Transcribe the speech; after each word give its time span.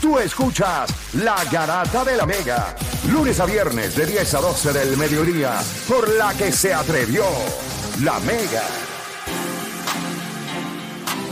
Tú 0.00 0.18
escuchas 0.18 1.14
La 1.14 1.44
Garata 1.44 2.04
de 2.04 2.16
la 2.16 2.26
Mega, 2.26 2.74
lunes 3.12 3.38
a 3.38 3.46
viernes 3.46 3.94
de 3.94 4.06
10 4.06 4.34
a 4.34 4.40
12 4.40 4.72
del 4.72 4.96
mediodía, 4.96 5.56
por 5.86 6.12
la 6.16 6.34
que 6.34 6.50
se 6.50 6.74
atrevió 6.74 7.22
La 8.02 8.18
Mega. 8.18 8.64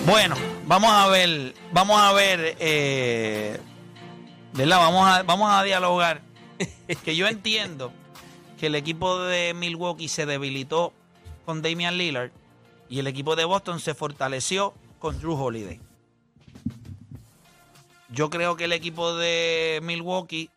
Bueno, 0.07 0.37
vamos 0.65 0.93
a 0.93 1.09
ver, 1.09 1.55
vamos 1.73 2.01
a 2.01 2.13
ver, 2.13 2.57
eh, 2.61 3.59
¿verdad? 4.53 4.79
Vamos 4.79 5.09
a, 5.09 5.23
vamos 5.25 5.53
a 5.53 5.65
dialogar. 5.65 6.23
que 7.05 7.17
yo 7.17 7.27
entiendo 7.27 7.93
que 8.61 8.69
el 8.69 8.77
equipo 8.77 9.19
de 9.23 9.55
Milwaukee 9.55 10.07
se 10.07 10.25
debilitó 10.25 10.93
con 11.45 11.63
Damian 11.63 11.99
Lillard 11.99 12.31
y 12.89 13.01
el 13.01 13.09
equipo 13.09 13.35
de 13.35 13.45
Boston 13.45 13.81
se 13.81 13.95
fortaleció 13.95 14.73
con 15.01 15.19
Drew 15.19 15.35
Holiday. 15.35 15.81
Yo 18.09 18.31
creo 18.31 18.57
que 18.57 18.65
el 18.65 18.73
equipo 18.73 19.15
de 19.17 19.81
Milwaukee, 19.83 20.51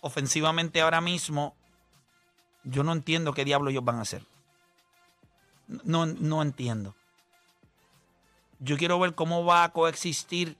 ofensivamente 0.00 0.80
ahora 0.80 1.00
mismo, 1.00 1.54
yo 2.62 2.82
no 2.82 2.92
entiendo 2.92 3.32
qué 3.32 3.44
diablo 3.44 3.70
ellos 3.70 3.84
van 3.84 3.96
a 3.96 4.02
hacer. 4.02 4.24
No, 5.66 6.06
no 6.06 6.42
entiendo. 6.42 6.94
Yo 8.58 8.76
quiero 8.76 8.98
ver 8.98 9.14
cómo 9.14 9.44
va 9.44 9.64
a 9.64 9.72
coexistir 9.72 10.56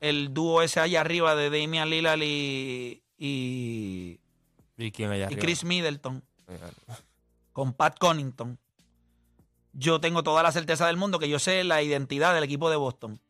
el 0.00 0.32
dúo 0.32 0.62
ese 0.62 0.80
allá 0.80 1.00
arriba 1.00 1.34
de 1.34 1.50
Damian 1.50 1.90
Lillard 1.90 2.22
y, 2.22 3.02
y, 3.18 4.18
¿Y 4.76 4.90
quién 4.92 5.10
allá 5.10 5.22
y 5.22 5.26
arriba? 5.26 5.40
Chris 5.40 5.64
Middleton 5.64 6.22
con 7.52 7.72
Pat 7.72 7.98
Connington. 7.98 8.58
Yo 9.72 10.00
tengo 10.00 10.22
toda 10.22 10.42
la 10.42 10.52
certeza 10.52 10.86
del 10.86 10.96
mundo 10.96 11.18
que 11.18 11.28
yo 11.28 11.38
sé 11.38 11.62
la 11.64 11.82
identidad 11.82 12.34
del 12.34 12.44
equipo 12.44 12.70
de 12.70 12.76
Boston. 12.76 13.20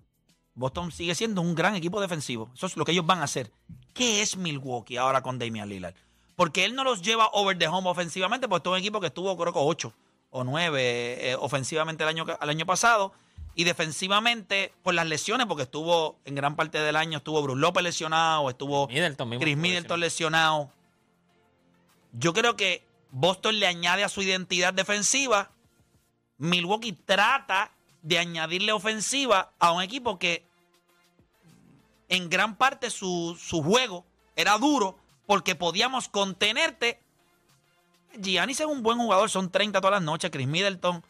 Boston 0.61 0.93
sigue 0.93 1.15
siendo 1.15 1.41
un 1.41 1.55
gran 1.55 1.75
equipo 1.75 2.03
defensivo. 2.03 2.51
Eso 2.55 2.67
es 2.67 2.77
lo 2.77 2.85
que 2.85 2.93
ellos 2.93 3.07
van 3.07 3.21
a 3.21 3.25
hacer. 3.25 3.51
¿Qué 3.95 4.21
es 4.21 4.37
Milwaukee 4.37 4.99
ahora 4.99 5.23
con 5.23 5.39
Damian 5.39 5.67
Lillard? 5.67 5.95
Porque 6.37 6.67
él 6.67 6.75
no 6.75 6.85
los 6.85 7.01
lleva 7.01 7.31
over 7.33 7.59
the 7.59 7.67
home 7.67 7.89
ofensivamente, 7.89 8.47
porque 8.47 8.69
es 8.69 8.73
un 8.73 8.79
equipo 8.79 9.01
que 9.01 9.07
estuvo 9.07 9.35
creo 9.39 9.55
que 9.55 9.59
8 9.59 9.93
o 10.29 10.45
9 10.45 11.31
eh, 11.31 11.37
ofensivamente 11.41 12.05
el 12.05 12.11
año, 12.11 12.27
el 12.41 12.51
año 12.51 12.67
pasado. 12.67 13.15
Y 13.55 13.65
defensivamente, 13.65 14.75
por 14.83 14.93
las 14.93 15.07
lesiones, 15.07 15.47
porque 15.47 15.63
estuvo 15.63 16.19
en 16.27 16.35
gran 16.35 16.57
parte 16.57 16.79
del 16.79 16.95
año, 16.95 17.19
estuvo 17.19 17.43
Bruce 17.43 17.59
López 17.59 17.83
lesionado, 17.83 18.51
estuvo 18.51 18.87
Middleton 18.87 19.39
Chris 19.39 19.57
Middleton 19.57 19.99
lesionado. 19.99 20.71
Yo 22.13 22.35
creo 22.35 22.55
que 22.55 22.87
Boston 23.13 23.59
le 23.59 23.67
añade 23.67 24.05
a 24.05 24.11
su 24.11 24.21
identidad 24.21 24.75
defensiva. 24.75 25.53
Milwaukee 26.37 26.93
trata 26.93 27.73
de 28.03 28.19
añadirle 28.19 28.73
ofensiva 28.73 29.53
a 29.59 29.73
un 29.73 29.83
equipo 29.83 30.19
que 30.19 30.50
en 32.11 32.29
gran 32.29 32.57
parte 32.57 32.91
su, 32.91 33.39
su 33.41 33.63
juego 33.63 34.05
era 34.37 34.59
duro 34.59 34.99
porque 35.27 35.55
podíamos 35.55 36.09
contenerte. 36.09 37.01
Giannis 38.19 38.61
es 38.61 38.67
un 38.67 38.83
buen 38.83 38.99
jugador, 38.99 39.31
son 39.31 39.51
30 39.51 39.81
todas 39.81 39.93
las 39.93 40.03
noches, 40.03 40.31
Chris 40.31 40.49
Middleton. 40.49 41.03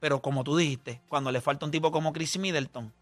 Pero 0.00 0.20
como 0.20 0.44
tú 0.44 0.56
dijiste, 0.56 1.00
cuando 1.08 1.32
le 1.32 1.40
falta 1.40 1.64
un 1.64 1.72
tipo 1.72 1.90
como 1.90 2.12
Chris 2.12 2.38
Middleton, 2.38 2.92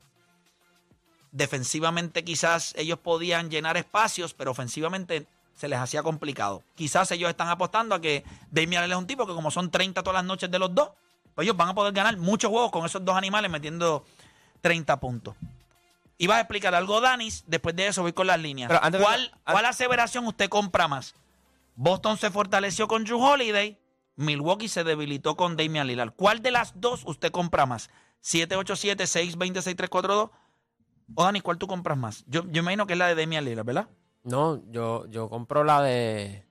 defensivamente 1.33 2.23
quizás 2.23 2.75
ellos 2.77 3.01
podían 3.01 3.51
llenar 3.51 3.77
espacios, 3.77 4.35
pero 4.35 4.53
ofensivamente 4.53 5.27
se 5.57 5.69
les 5.69 5.81
hacía 5.81 6.05
complicado. 6.05 6.63
Quizás 6.77 7.11
ellos 7.11 7.29
están 7.29 7.49
apostando 7.49 7.97
a 7.97 8.01
que 8.01 8.23
Damian 8.53 8.89
es 8.89 8.97
un 8.97 9.09
tipo 9.09 9.27
que 9.27 9.35
como 9.35 9.51
son 9.51 9.71
30 9.71 10.03
todas 10.05 10.15
las 10.15 10.25
noches 10.25 10.49
de 10.49 10.61
los 10.61 10.73
dos, 10.73 10.91
pues 11.35 11.45
ellos 11.45 11.57
van 11.57 11.71
a 11.71 11.75
poder 11.75 11.93
ganar 11.93 12.17
muchos 12.19 12.51
juegos 12.53 12.71
con 12.71 12.87
esos 12.87 13.05
dos 13.05 13.17
animales 13.17 13.51
metiendo 13.51 14.05
30 14.61 15.01
puntos. 15.01 15.35
Ibas 16.19 16.37
a 16.37 16.41
explicar 16.41 16.75
algo, 16.75 17.01
Danis, 17.01 17.45
después 17.47 17.75
de 17.75 17.89
eso 17.89 18.03
voy 18.03 18.13
con 18.13 18.27
las 18.27 18.41
líneas. 18.41 18.69
Pero 18.69 18.83
antes 18.83 19.01
de- 19.01 19.05
¿Cuál, 19.05 19.33
¿Cuál 19.51 19.65
aseveración 19.67 20.27
usted 20.27 20.49
compra 20.49 20.89
más? 20.89 21.15
Boston 21.75 22.17
se 22.19 22.31
fortaleció 22.31 22.87
con 22.87 23.05
Drew 23.05 23.21
Holiday, 23.21 23.79
Milwaukee 24.17 24.69
se 24.69 24.85
debilitó 24.85 25.37
con 25.37 25.57
Damian 25.57 25.87
Lillard. 25.87 26.13
¿Cuál 26.15 26.43
de 26.43 26.51
las 26.51 26.79
dos 26.81 27.03
usted 27.07 27.31
compra 27.33 27.67
más? 27.67 27.91
787-620-6342. 28.23 30.31
O 31.15 31.25
Dani, 31.25 31.41
¿cuál 31.41 31.59
tú 31.59 31.67
compras 31.67 31.99
más? 31.99 32.25
Yo, 32.27 32.45
yo 32.51 32.63
imagino 32.63 32.87
que 32.87 32.93
es 32.95 32.99
la 32.99 33.09
de 33.09 33.15
Damian 33.15 33.45
Lillard, 33.45 33.67
¿verdad? 33.67 33.89
No, 34.25 34.63
yo, 34.71 35.07
yo 35.11 35.29
compro 35.29 35.65
la 35.65 35.83
de 35.83 36.45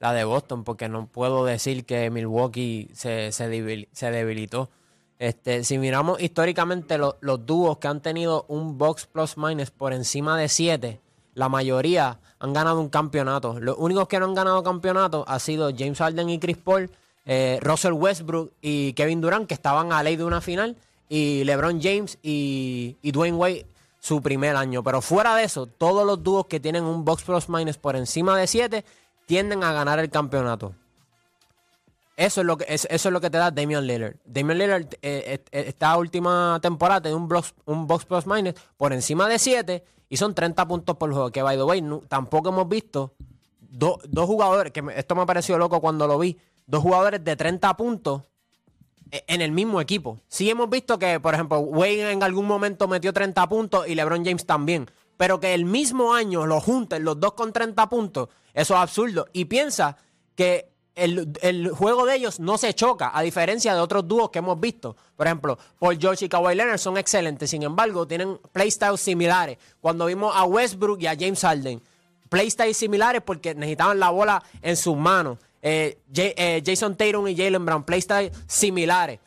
la 0.00 0.12
de 0.12 0.24
Boston 0.24 0.64
porque 0.64 0.88
no 0.88 1.06
puedo 1.08 1.44
decir 1.44 1.84
que 1.84 2.10
Milwaukee 2.10 2.88
se, 2.94 3.32
se, 3.32 3.50
debil- 3.50 3.88
se 3.92 4.10
debilitó. 4.10 4.70
Este, 5.18 5.64
si 5.64 5.78
miramos 5.78 6.20
históricamente 6.22 6.96
lo- 6.98 7.16
los 7.20 7.44
dúos 7.44 7.78
que 7.78 7.88
han 7.88 8.00
tenido 8.00 8.44
un 8.48 8.78
box 8.78 9.06
plus 9.06 9.36
minus 9.36 9.70
por 9.70 9.92
encima 9.92 10.38
de 10.38 10.48
7, 10.48 11.00
la 11.34 11.48
mayoría 11.48 12.18
han 12.38 12.52
ganado 12.52 12.80
un 12.80 12.88
campeonato. 12.88 13.58
Los 13.58 13.76
únicos 13.78 14.06
que 14.08 14.18
no 14.20 14.26
han 14.26 14.34
ganado 14.34 14.62
campeonato 14.62 15.24
ha 15.26 15.38
sido 15.40 15.70
James 15.76 15.98
Harden 15.98 16.30
y 16.30 16.38
Chris 16.38 16.56
Paul, 16.56 16.90
eh, 17.26 17.58
Russell 17.62 17.92
Westbrook 17.92 18.52
y 18.62 18.92
Kevin 18.92 19.20
Durant, 19.20 19.46
que 19.48 19.54
estaban 19.54 19.92
a 19.92 20.02
ley 20.02 20.16
de 20.16 20.24
una 20.24 20.40
final, 20.40 20.76
y 21.08 21.42
LeBron 21.44 21.80
James 21.82 22.18
y, 22.22 22.96
y 23.02 23.12
Dwayne 23.12 23.36
Wade 23.36 23.66
su 24.00 24.22
primer 24.22 24.54
año. 24.56 24.82
Pero 24.84 25.00
fuera 25.02 25.34
de 25.34 25.44
eso, 25.44 25.66
todos 25.66 26.06
los 26.06 26.22
dúos 26.22 26.46
que 26.46 26.60
tienen 26.60 26.84
un 26.84 27.04
box 27.04 27.24
plus 27.24 27.48
minus 27.48 27.76
por 27.76 27.96
encima 27.96 28.36
de 28.38 28.46
7 28.46 28.84
tienden 29.26 29.64
a 29.64 29.72
ganar 29.72 29.98
el 29.98 30.10
campeonato. 30.10 30.74
Eso 32.18 32.40
es 32.40 32.46
lo 32.48 32.56
que, 32.58 32.64
es- 32.68 32.88
eso 32.90 33.08
es 33.08 33.12
lo 33.12 33.20
que 33.20 33.30
te 33.30 33.38
da 33.38 33.52
Damian 33.52 33.86
Lillard. 33.86 34.16
Damian 34.24 34.58
Lillard, 34.58 34.86
eh, 35.02 35.40
eh, 35.52 35.64
esta 35.68 35.96
última 35.96 36.58
temporada, 36.60 37.00
tiene 37.02 37.16
un 37.16 37.28
box, 37.28 37.54
un 37.64 37.86
box 37.86 38.04
plus 38.06 38.26
minus 38.26 38.54
por 38.76 38.92
encima 38.92 39.28
de 39.28 39.38
7 39.38 39.84
y 40.08 40.16
son 40.16 40.34
30 40.34 40.66
puntos 40.66 40.96
por 40.96 41.12
juego. 41.12 41.30
Que, 41.30 41.42
by 41.42 41.56
the 41.56 41.62
way, 41.62 41.80
tampoco 42.08 42.48
hemos 42.48 42.68
visto 42.68 43.14
do- 43.60 44.00
dos 44.08 44.26
jugadores, 44.26 44.72
que 44.72 44.82
esto 44.96 45.14
me 45.14 45.26
pareció 45.26 45.58
loco 45.58 45.80
cuando 45.80 46.08
lo 46.08 46.18
vi, 46.18 46.36
dos 46.66 46.82
jugadores 46.82 47.22
de 47.22 47.36
30 47.36 47.76
puntos 47.76 48.22
en 49.12 49.40
el 49.40 49.52
mismo 49.52 49.80
equipo. 49.80 50.18
Sí 50.26 50.50
hemos 50.50 50.68
visto 50.68 50.98
que, 50.98 51.20
por 51.20 51.34
ejemplo, 51.34 51.60
Wayne 51.60 52.10
en 52.10 52.22
algún 52.24 52.46
momento 52.46 52.88
metió 52.88 53.12
30 53.12 53.48
puntos 53.48 53.86
y 53.88 53.94
LeBron 53.94 54.24
James 54.24 54.44
también. 54.44 54.90
Pero 55.16 55.38
que 55.40 55.54
el 55.54 55.64
mismo 55.64 56.14
año 56.14 56.46
lo 56.46 56.60
junten 56.60 57.04
los 57.04 57.18
dos 57.20 57.34
con 57.34 57.52
30 57.52 57.88
puntos, 57.88 58.28
eso 58.54 58.74
es 58.74 58.80
absurdo. 58.80 59.26
Y 59.32 59.46
piensa 59.46 59.96
que 60.34 60.70
el, 60.98 61.32
el 61.42 61.70
juego 61.70 62.04
de 62.06 62.16
ellos 62.16 62.40
no 62.40 62.58
se 62.58 62.74
choca, 62.74 63.10
a 63.14 63.22
diferencia 63.22 63.74
de 63.74 63.80
otros 63.80 64.06
dúos 64.06 64.30
que 64.30 64.40
hemos 64.40 64.58
visto. 64.60 64.96
Por 65.16 65.26
ejemplo, 65.26 65.58
Paul 65.78 65.98
George 65.98 66.26
y 66.26 66.28
Kawhi 66.28 66.54
Leonard 66.54 66.78
son 66.78 66.98
excelentes, 66.98 67.48
sin 67.50 67.62
embargo, 67.62 68.06
tienen 68.06 68.38
playstyles 68.52 69.00
similares. 69.00 69.58
Cuando 69.80 70.06
vimos 70.06 70.34
a 70.36 70.44
Westbrook 70.44 71.00
y 71.00 71.06
a 71.06 71.16
James 71.18 71.40
Harden, 71.40 71.80
playstyles 72.28 72.76
similares 72.76 73.22
porque 73.24 73.54
necesitaban 73.54 73.98
la 73.98 74.10
bola 74.10 74.42
en 74.60 74.76
sus 74.76 74.96
manos. 74.96 75.38
Eh, 75.62 75.98
eh, 76.14 76.62
Jason 76.64 76.96
Tatum 76.96 77.26
y 77.28 77.36
Jalen 77.36 77.64
Brown, 77.64 77.82
playstyles 77.84 78.32
similares. 78.46 79.18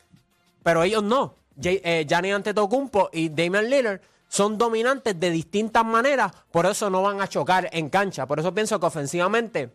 Pero 0.62 0.82
ellos 0.82 1.02
no. 1.02 1.34
J- 1.56 1.80
eh, 1.82 2.06
Antetokounmpo 2.34 3.10
y 3.12 3.28
Damian 3.28 3.68
Lillard 3.68 4.00
son 4.28 4.56
dominantes 4.56 5.20
de 5.20 5.30
distintas 5.30 5.84
maneras, 5.84 6.32
por 6.50 6.64
eso 6.64 6.88
no 6.88 7.02
van 7.02 7.20
a 7.20 7.28
chocar 7.28 7.68
en 7.70 7.90
cancha. 7.90 8.24
Por 8.26 8.40
eso 8.40 8.54
pienso 8.54 8.80
que 8.80 8.86
ofensivamente 8.86 9.70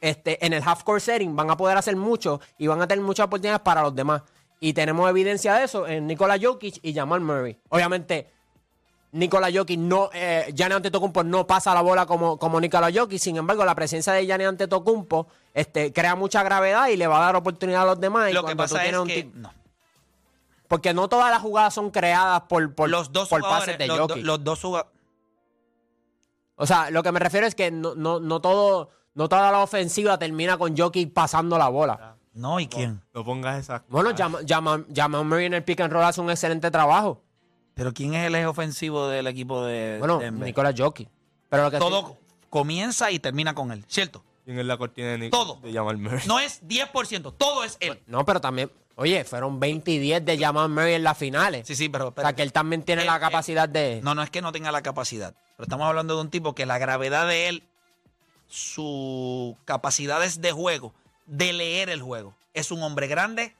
este, 0.00 0.44
en 0.44 0.52
el 0.52 0.62
half 0.64 0.82
court 0.82 1.00
setting 1.02 1.34
van 1.36 1.50
a 1.50 1.56
poder 1.56 1.76
hacer 1.76 1.96
mucho 1.96 2.40
y 2.58 2.66
van 2.66 2.80
a 2.80 2.86
tener 2.88 3.04
muchas 3.04 3.26
oportunidades 3.26 3.62
para 3.62 3.82
los 3.82 3.94
demás. 3.94 4.22
Y 4.60 4.72
tenemos 4.72 5.08
evidencia 5.10 5.54
de 5.54 5.64
eso 5.64 5.86
en 5.86 6.06
Nikola 6.06 6.38
Jokic 6.40 6.78
y 6.82 6.94
Jamal 6.94 7.20
Murray. 7.20 7.58
Obviamente, 7.68 8.30
Nikola 9.12 9.50
Jokic 9.52 9.78
no, 9.78 10.08
eh, 10.14 10.54
Antetokounmpo 10.58 11.22
no 11.24 11.46
pasa 11.46 11.74
la 11.74 11.82
bola 11.82 12.06
como, 12.06 12.38
como 12.38 12.60
Nikola 12.60 12.90
Jokic. 12.94 13.18
Sin 13.18 13.36
embargo, 13.36 13.64
la 13.64 13.74
presencia 13.74 14.12
de 14.12 14.24
Giannis 14.24 14.48
Antetokounmpo 14.48 15.26
este, 15.52 15.92
crea 15.92 16.14
mucha 16.14 16.42
gravedad 16.42 16.88
y 16.88 16.96
le 16.96 17.06
va 17.06 17.18
a 17.18 17.24
dar 17.26 17.36
oportunidad 17.36 17.82
a 17.82 17.86
los 17.86 18.00
demás. 18.00 18.30
Y 18.30 18.34
Lo 18.34 18.44
que 18.44 18.56
pasa 18.56 18.84
es 18.84 18.96
que 19.06 19.24
no. 19.34 19.52
porque 20.68 20.94
no 20.94 21.08
todas 21.08 21.30
las 21.30 21.42
jugadas 21.42 21.74
son 21.74 21.90
creadas 21.90 22.42
por, 22.48 22.74
por, 22.74 22.88
los 22.88 23.12
dos 23.12 23.28
por 23.28 23.42
pases 23.42 23.76
de 23.76 23.86
los, 23.88 23.98
do- 23.98 24.08
Jokic. 24.08 24.24
los 24.24 24.42
dos 24.44 24.60
jugadores. 24.62 24.92
O 26.56 26.66
sea, 26.66 26.90
lo 26.90 27.02
que 27.02 27.10
me 27.12 27.18
refiero 27.18 27.46
es 27.46 27.54
que 27.54 27.70
no, 27.70 27.94
no, 27.94 28.20
no 28.20 28.40
todo, 28.40 28.90
no 29.14 29.28
toda 29.28 29.50
la 29.52 29.60
ofensiva 29.62 30.18
termina 30.18 30.56
con 30.58 30.76
Jokic 30.76 31.12
pasando 31.12 31.58
la 31.58 31.68
bola. 31.68 32.16
No, 32.34 32.58
¿y 32.60 32.66
quién? 32.66 33.02
No 33.12 33.24
pongas 33.24 33.60
esa. 33.60 33.84
Bueno, 33.88 34.10
Jamal 34.16 35.24
Murray 35.24 35.46
en 35.46 35.54
el 35.54 35.64
pick 35.64 35.80
and 35.80 35.92
roll 35.92 36.04
hace 36.04 36.20
un 36.20 36.30
excelente 36.30 36.70
trabajo. 36.70 37.22
Pero 37.74 37.92
¿quién 37.92 38.14
es 38.14 38.26
el 38.26 38.34
eje 38.34 38.46
ofensivo 38.46 39.08
del 39.08 39.26
equipo 39.26 39.64
de 39.64 39.96
Bueno, 39.98 40.18
Denver? 40.18 40.46
Nicolás 40.46 40.74
Jokic. 40.76 41.08
Pero 41.48 41.64
lo 41.64 41.70
que 41.70 41.78
Todo 41.78 42.16
comienza 42.48 43.10
y 43.10 43.18
termina 43.18 43.54
con 43.54 43.72
él, 43.72 43.84
¿cierto? 43.88 44.22
¿Quién 44.44 44.58
es 44.58 44.66
la 44.66 44.76
cortina 44.76 45.08
de 45.08 45.18
Nick? 45.18 45.30
Todo. 45.30 45.58
De 45.62 45.72
Jamal 45.72 45.98
Murray. 45.98 46.26
No 46.26 46.40
es 46.40 46.62
10%, 46.66 47.34
todo 47.36 47.64
es 47.64 47.76
él. 47.80 48.00
No, 48.06 48.24
pero 48.24 48.40
también, 48.40 48.70
oye, 48.96 49.24
fueron 49.24 49.60
20 49.60 49.90
y 49.90 49.98
10 49.98 50.24
de 50.24 50.38
Jamal 50.38 50.68
Murray 50.68 50.94
en 50.94 51.04
las 51.04 51.16
finales. 51.16 51.66
Sí, 51.66 51.76
sí, 51.76 51.88
pero... 51.88 52.08
o 52.08 52.20
sea, 52.20 52.32
que 52.34 52.42
él 52.42 52.52
también 52.52 52.82
tiene 52.82 53.02
Eh, 53.02 53.06
la 53.06 53.16
eh, 53.16 53.20
capacidad 53.20 53.68
de... 53.68 54.00
No, 54.02 54.14
no 54.14 54.22
es 54.22 54.30
que 54.30 54.42
no 54.42 54.50
tenga 54.52 54.72
la 54.72 54.82
capacidad. 54.82 55.34
Pero 55.56 55.64
estamos 55.64 55.86
hablando 55.86 56.16
de 56.16 56.22
un 56.22 56.30
tipo 56.30 56.54
que 56.54 56.66
la 56.66 56.78
gravedad 56.78 57.28
de 57.28 57.48
él, 57.48 57.68
sus 58.52 59.56
capacidades 59.64 60.42
de 60.42 60.52
juego, 60.52 60.92
de 61.24 61.54
leer 61.54 61.88
el 61.88 62.02
juego, 62.02 62.36
es 62.52 62.70
un 62.70 62.82
hombre 62.82 63.06
grande 63.06 63.56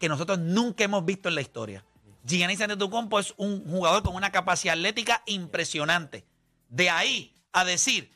que 0.00 0.08
nosotros 0.08 0.38
nunca 0.38 0.84
hemos 0.84 1.04
visto 1.04 1.28
en 1.28 1.34
la 1.34 1.42
historia. 1.42 1.84
Giannis 2.24 2.60
Antetokounmpo 2.60 3.18
es 3.18 3.34
un 3.36 3.62
jugador 3.70 4.02
con 4.02 4.14
una 4.14 4.32
capacidad 4.32 4.74
atlética 4.74 5.22
impresionante. 5.26 6.24
De 6.70 6.88
ahí 6.88 7.34
a 7.52 7.64
decir, 7.64 8.10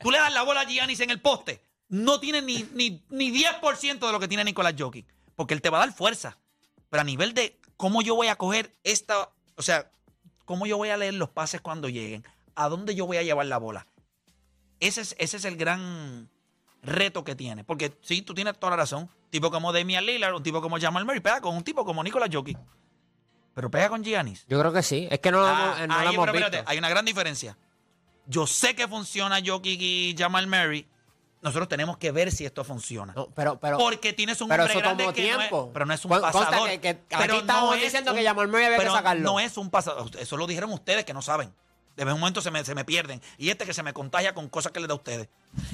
tú 0.00 0.10
le 0.10 0.18
das 0.18 0.34
la 0.34 0.42
bola 0.42 0.60
a 0.60 0.66
Giannis 0.66 1.00
en 1.00 1.10
el 1.10 1.20
poste, 1.20 1.62
no 1.88 2.20
tiene 2.20 2.42
ni, 2.42 2.66
ni, 2.74 3.02
ni 3.08 3.30
10% 3.30 3.98
de 3.98 4.12
lo 4.12 4.20
que 4.20 4.28
tiene 4.28 4.44
Nicolás 4.44 4.74
Jokic, 4.78 5.06
porque 5.34 5.54
él 5.54 5.62
te 5.62 5.70
va 5.70 5.78
a 5.78 5.86
dar 5.86 5.94
fuerza. 5.94 6.36
Pero 6.90 7.00
a 7.00 7.04
nivel 7.04 7.32
de 7.32 7.58
cómo 7.78 8.02
yo 8.02 8.14
voy 8.14 8.26
a 8.26 8.36
coger 8.36 8.74
esta, 8.84 9.30
o 9.56 9.62
sea, 9.62 9.90
cómo 10.44 10.66
yo 10.66 10.76
voy 10.76 10.90
a 10.90 10.98
leer 10.98 11.14
los 11.14 11.30
pases 11.30 11.62
cuando 11.62 11.88
lleguen, 11.88 12.22
a 12.54 12.68
dónde 12.68 12.94
yo 12.94 13.06
voy 13.06 13.16
a 13.16 13.22
llevar 13.22 13.46
la 13.46 13.58
bola. 13.58 13.86
Ese 14.86 15.00
es, 15.02 15.16
ese 15.18 15.36
es 15.38 15.44
el 15.44 15.56
gran 15.56 16.28
reto 16.82 17.24
que 17.24 17.34
tiene. 17.34 17.64
Porque 17.64 17.96
sí, 18.02 18.22
tú 18.22 18.34
tienes 18.34 18.58
toda 18.58 18.70
la 18.70 18.76
razón. 18.76 19.08
Tipo 19.30 19.50
como 19.50 19.72
Damian 19.72 20.04
Lillard, 20.06 20.34
un 20.34 20.42
tipo 20.42 20.60
como 20.60 20.78
Jamal 20.78 21.04
Murray, 21.04 21.20
pega 21.20 21.40
con 21.40 21.56
un 21.56 21.64
tipo 21.64 21.84
como 21.84 22.02
Nicolás 22.04 22.28
Jokic. 22.32 22.58
Pero 23.54 23.70
pega 23.70 23.88
con 23.88 24.02
Giannis. 24.02 24.44
Yo 24.48 24.58
creo 24.58 24.72
que 24.72 24.82
sí. 24.82 25.06
Es 25.10 25.20
que 25.20 25.30
no 25.30 25.40
lo 25.40 25.46
Ah, 25.46 25.74
hemos, 25.78 25.88
no 25.88 25.94
ahí, 25.94 26.04
lo 26.06 26.12
hemos 26.12 26.26
pero 26.26 26.32
visto. 26.32 26.46
espérate, 26.46 26.70
hay 26.70 26.78
una 26.78 26.88
gran 26.88 27.04
diferencia. 27.04 27.56
Yo 28.26 28.46
sé 28.46 28.74
que 28.74 28.88
funciona 28.88 29.38
Jokic 29.44 29.80
y 29.80 30.14
Jamal 30.18 30.46
Murray. 30.46 30.86
Nosotros 31.42 31.68
tenemos 31.68 31.98
que 31.98 32.10
ver 32.10 32.32
si 32.32 32.46
esto 32.46 32.64
funciona. 32.64 33.12
No, 33.14 33.28
pero, 33.28 33.60
pero, 33.60 33.76
Porque 33.76 34.12
tienes 34.14 34.40
un 34.40 34.48
pero 34.48 34.62
hombre 34.64 34.78
eso 34.78 34.82
tomó 34.82 34.96
que 34.96 35.04
no 35.06 35.12
tiempo. 35.38 35.64
es, 35.66 35.70
pero 35.74 35.84
no 35.86 35.92
es 35.94 36.04
un 36.04 36.10
pasador. 36.10 36.68
que- 36.70 36.80
que 36.80 36.88
aquí 36.88 37.04
Pero 37.18 37.34
estábamos 37.40 37.76
es 37.76 37.82
diciendo 37.82 38.12
un- 38.12 38.16
que 38.16 38.24
Jamal 38.24 38.48
Murray 38.48 38.64
había 38.64 38.78
que 38.78 38.86
sacarlo. 38.86 39.22
No 39.22 39.38
es 39.40 39.56
un 39.58 39.68
pasador. 39.70 40.10
Eso 40.18 40.36
lo 40.38 40.46
dijeron 40.46 40.72
ustedes 40.72 41.04
que 41.04 41.12
no 41.12 41.20
saben. 41.22 41.52
De 41.96 42.04
vez 42.04 42.12
en 42.14 42.18
momento 42.20 42.40
se 42.40 42.50
me, 42.50 42.64
se 42.64 42.74
me 42.74 42.84
pierden. 42.84 43.22
Y 43.38 43.50
este 43.50 43.64
que 43.64 43.72
se 43.72 43.82
me 43.82 43.92
contagia 43.92 44.34
con 44.34 44.48
cosas 44.48 44.72
que 44.72 44.80
le 44.80 44.86
da 44.88 44.94
a 44.94 44.96
ustedes. 44.96 45.28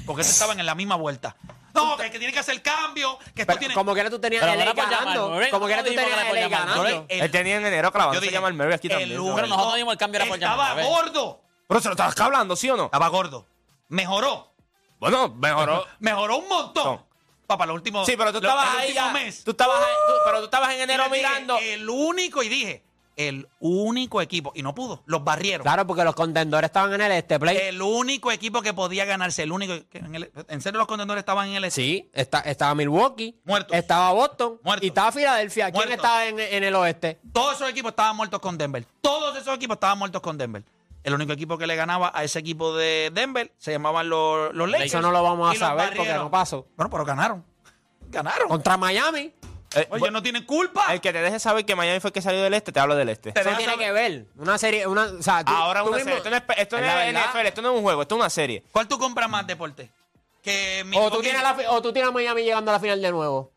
Porque 0.05 0.21
ese 0.21 0.31
estaban 0.31 0.59
en 0.59 0.65
la 0.67 0.75
misma 0.75 0.95
vuelta. 0.95 1.35
No, 1.73 1.97
que, 1.97 2.11
que 2.11 2.19
tiene 2.19 2.31
que 2.31 2.39
hacer 2.39 2.61
cambio. 2.61 3.17
Que 3.33 3.41
esto 3.41 3.45
pero 3.47 3.57
tiene. 3.59 3.73
como 3.73 3.95
que 3.95 4.09
tú 4.09 4.19
tenías 4.19 4.41
Pero 4.41 4.51
no 4.53 4.57
LA 4.59 4.63
era 4.65 4.73
por 4.75 4.83
Jamal 4.83 4.99
ganando. 5.05 5.29
Murray, 5.29 5.49
Como 5.49 5.67
que 5.67 5.75
no 5.75 5.83
tú 5.83 5.89
tenías 5.89 6.05
que 6.05 6.13
era 6.13 6.27
por 6.27 6.35
LA 6.37 6.47
ganando. 6.49 6.87
El- 7.09 7.21
Él 7.21 7.31
tenía 7.31 7.55
en 7.57 7.65
enero 7.65 7.91
clavado. 7.91 8.13
yo 8.13 8.19
Se 8.19 8.25
dije, 8.25 8.33
llama 8.35 8.49
el 8.49 8.53
Murray 8.53 8.73
aquí 8.73 8.87
el 8.87 8.91
también. 8.99 9.19
único- 9.19 9.35
Pero 9.35 9.47
nosotros 9.47 9.75
dimos 9.77 9.91
el 9.93 9.97
cambio 9.97 10.17
era 10.21 10.27
por 10.27 10.37
Estaba 10.37 10.65
Jamal, 10.67 10.77
¿ves? 10.77 10.85
gordo. 10.87 11.41
Pero 11.67 11.79
se 11.81 11.87
lo 11.87 11.93
estabas 11.93 12.19
hablando, 12.19 12.55
¿sí 12.55 12.69
o 12.69 12.77
no? 12.77 12.85
Estaba 12.85 13.07
gordo. 13.07 13.47
Mejoró. 13.87 14.53
Bueno, 14.99 15.29
mejoró. 15.29 15.87
Mejoró 15.99 16.37
un 16.37 16.47
montón. 16.47 16.85
No. 16.85 17.07
Papá, 17.47 17.65
los 17.65 17.73
últimos. 17.75 18.05
Sí, 18.05 18.13
pero 18.15 18.31
tú 18.31 18.39
los- 18.41 18.49
estabas 18.49 18.73
el 18.75 18.79
ahí 18.79 18.87
último 18.89 19.05
ya. 19.07 19.13
mes. 19.13 19.43
Tú 19.43 19.51
estabas, 19.51 19.79
ahí- 19.79 19.93
tú- 20.07 20.13
pero 20.25 20.37
tú 20.39 20.45
estabas 20.45 20.73
en 20.73 20.81
enero 20.81 21.03
dije, 21.05 21.17
mirando. 21.17 21.57
El 21.57 21.89
único, 21.89 22.43
y 22.43 22.49
dije, 22.49 22.83
el 23.17 23.47
único 23.59 24.21
equipo, 24.21 24.51
y 24.55 24.63
no 24.63 24.73
pudo, 24.73 25.03
los 25.05 25.23
barrieron. 25.23 25.63
Claro, 25.63 25.85
porque 25.85 26.03
los 26.03 26.15
contendores 26.15 26.69
estaban 26.69 26.93
en 26.93 27.01
el 27.01 27.11
este 27.11 27.39
play. 27.39 27.57
El 27.57 27.81
único 27.81 28.31
equipo 28.31 28.61
que 28.61 28.73
podía 28.73 29.05
ganarse, 29.05 29.43
el 29.43 29.51
único. 29.51 29.73
que 29.89 29.97
en, 29.99 30.15
el- 30.15 30.31
en 30.47 30.61
serio, 30.61 30.77
los 30.79 30.87
contendores 30.87 31.21
estaban 31.21 31.49
en 31.49 31.55
el. 31.55 31.65
este. 31.65 31.81
Sí, 31.81 32.09
está, 32.13 32.39
estaba 32.39 32.73
Milwaukee, 32.75 33.39
Muertos. 33.43 33.75
estaba 33.77 34.11
Boston 34.13 34.59
Muertos. 34.63 34.83
y 34.85 34.87
estaba 34.87 35.11
Filadelfia. 35.11 35.65
¿Quién 35.71 35.75
Muertos. 35.75 35.95
estaba 35.95 36.25
en, 36.27 36.39
en 36.39 36.63
el 36.63 36.75
oeste? 36.75 37.19
Todos 37.33 37.55
esos 37.55 37.69
equipos 37.69 37.91
estaban 37.91 38.15
muertos 38.15 38.39
con 38.39 38.57
Denver. 38.57 38.85
Todos 39.01 39.37
esos 39.37 39.55
equipos 39.55 39.75
estaban 39.75 39.97
muertos 39.99 40.21
con 40.21 40.37
Denver. 40.37 40.63
El 41.03 41.13
único 41.15 41.33
equipo 41.33 41.57
que 41.57 41.65
le 41.65 41.75
ganaba 41.75 42.11
a 42.13 42.23
ese 42.23 42.37
equipo 42.39 42.75
de 42.75 43.09
Denver 43.13 43.51
se 43.57 43.71
llamaban 43.71 44.07
los, 44.07 44.53
los 44.53 44.69
Lakers. 44.69 44.91
Eso 44.93 45.01
no 45.01 45.11
lo 45.11 45.23
vamos 45.23 45.55
a 45.55 45.59
saber 45.59 45.93
porque 45.95 46.13
no 46.13 46.29
pasó. 46.29 46.67
Bueno, 46.77 46.89
pero 46.91 47.05
ganaron. 47.05 47.43
Ganaron. 48.09 48.47
Contra 48.47 48.77
Miami. 48.77 49.33
Eh, 49.73 49.87
Oye, 49.89 50.11
no 50.11 50.21
tienen 50.21 50.45
culpa. 50.45 50.93
el 50.93 50.99
que 50.99 51.13
te 51.13 51.21
deje 51.21 51.39
saber 51.39 51.65
que 51.65 51.75
Miami 51.75 51.99
fue 52.01 52.09
el 52.09 52.13
que 52.13 52.21
salió 52.21 52.41
del 52.41 52.53
este, 52.53 52.71
te 52.73 52.79
hablo 52.79 52.95
del 52.95 53.07
este. 53.09 53.31
Te 53.31 53.39
Eso 53.39 53.49
tiene 53.55 53.65
saber- 53.71 53.79
que 53.85 53.91
ver. 53.93 54.25
Una 54.37 54.57
serie, 54.57 54.85
una, 54.85 55.03
o 55.05 55.21
sea, 55.23 55.45
tú- 55.45 55.51
Ahora 55.53 55.81
tú 55.81 55.87
una 55.89 55.97
mismo- 55.97 56.09
serie. 56.11 56.17
Esto 56.17 56.29
no 56.29 56.35
es, 56.35 56.43
esto 56.59 56.75
no 56.77 56.81
Es 56.81 56.87
la 56.87 57.05
es 57.07 57.13
verdad. 57.13 57.29
NFL, 57.29 57.47
esto 57.47 57.61
no 57.61 57.69
es 57.71 57.75
un 57.77 57.81
juego, 57.83 58.01
esto 58.01 58.15
es 58.15 58.19
una 58.19 58.29
serie. 58.29 58.63
¿Cuál 58.71 58.87
tú 58.87 58.97
compras 58.99 59.29
más 59.29 59.47
deporte? 59.47 59.89
Que 60.43 60.79
O 60.81 60.83
tú, 60.83 60.87
Milwaukee- 60.89 61.21
tienes 61.21 61.41
la 61.43 61.55
fi- 61.55 61.63
o 61.69 61.81
tú 61.81 61.93
tienes 61.93 62.09
a 62.09 62.11
Miami 62.11 62.43
llegando 62.43 62.71
a 62.71 62.73
la 62.73 62.79
final 62.79 63.01
de 63.01 63.11
nuevo. 63.11 63.51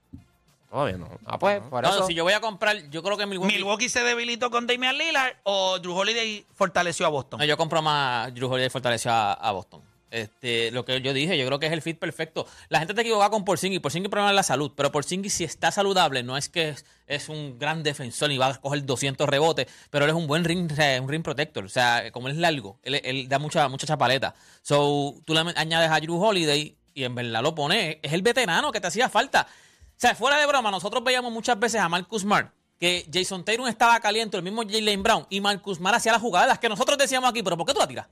Todavía 0.71 0.97
no. 0.99 1.09
Ah, 1.25 1.39
pues, 1.39 1.61
por 1.63 1.83
No, 1.85 1.89
eso. 1.89 2.07
si 2.07 2.15
yo 2.15 2.25
voy 2.25 2.33
a 2.33 2.41
comprar, 2.41 2.77
yo 2.91 3.03
creo 3.03 3.17
que 3.17 3.27
Milwaukee. 3.27 3.55
Milwaukee 3.55 3.89
se 3.89 4.03
debilitó 4.03 4.51
con 4.51 4.67
Damian 4.67 4.99
Lillard 4.99 5.37
o 5.45 5.79
Drew 5.79 5.97
Holiday 5.97 6.45
fortaleció 6.57 7.07
a 7.07 7.11
Boston. 7.11 7.39
No, 7.39 7.45
yo 7.45 7.57
compro 7.57 7.81
más 7.81 8.35
Drew 8.35 8.51
Holiday 8.51 8.71
fortaleció 8.71 9.13
a, 9.13 9.35
a 9.35 9.53
Boston. 9.53 9.81
Este, 10.15 10.71
lo 10.71 10.85
que 10.85 11.01
yo 11.01 11.13
dije, 11.13 11.37
yo 11.37 11.45
creo 11.45 11.59
que 11.59 11.67
es 11.67 11.73
el 11.73 11.83
fit 11.83 11.99
perfecto. 11.99 12.47
La 12.69 12.79
gente 12.79 12.95
te 12.95 13.01
equivoca 13.01 13.31
con 13.31 13.45
Porzingis. 13.45 13.81
Porzingis 13.81 14.09
problema 14.09 14.31
es 14.31 14.37
la 14.37 14.45
salud, 14.45 14.71
pero 14.77 14.93
Porzingis 14.93 15.35
si 15.35 15.43
está 15.43 15.73
saludable, 15.73 16.23
no 16.23 16.37
es 16.37 16.49
que 16.49 16.77
es, 17.09 17.29
un 17.29 17.59
gran 17.59 17.83
defensor 17.83 18.31
y 18.31 18.39
va 18.39 18.47
a 18.47 18.61
coger 18.61 18.87
200 18.87 19.29
rebotes, 19.29 19.67
pero 19.91 20.05
él 20.05 20.13
es 20.13 20.17
un 20.17 20.29
buen 20.29 20.45
ring, 20.45 20.71
un 21.01 21.09
ring 21.09 21.25
protector. 21.25 21.65
O 21.65 21.69
sea, 21.69 22.13
como 22.13 22.29
es 22.29 22.37
largo, 22.37 22.79
él, 22.85 23.29
da 23.29 23.41
mucha, 23.41 23.69
mucha 23.69 23.89
chapaleta. 23.89 24.37
So, 24.63 25.17
tú 25.25 25.35
le 25.35 25.41
añades 25.57 25.91
a 25.91 25.99
Drew 25.99 26.23
Holiday 26.23 26.77
y 26.95 27.03
en 27.03 27.15
verdad 27.17 27.43
lo 27.43 27.57
pones. 27.57 27.99
Es 28.01 28.13
el 28.13 28.23
veterano 28.23 28.71
que 28.71 28.81
te 28.81 28.87
hacía 28.87 29.09
falta. 29.09 29.49
O 29.49 29.97
sea, 29.97 30.15
fuera 30.15 30.39
de 30.39 30.47
broma, 30.47 30.71
nosotros 30.71 31.03
veíamos 31.03 31.33
muchas 31.33 31.59
veces 31.59 31.81
a 31.81 31.89
Marcus 31.89 32.23
Smart 32.23 32.53
que 32.79 33.05
Jason 33.13 33.45
Tatum 33.45 33.67
estaba 33.67 33.99
caliente, 33.99 34.37
el 34.37 34.45
mismo 34.45 34.63
Jalen 34.63 35.03
Brown, 35.03 35.27
y 35.29 35.41
Marcus 35.41 35.79
Smart 35.79 35.97
hacía 35.97 36.13
las 36.13 36.21
jugadas 36.21 36.61
que 36.61 36.69
nosotros 36.69 36.99
decíamos 36.99 37.31
aquí, 37.31 37.43
pero 37.43 37.57
¿por 37.57 37.67
qué 37.67 37.73
tú 37.73 37.81
la 37.81 37.89
tiras? 37.89 38.07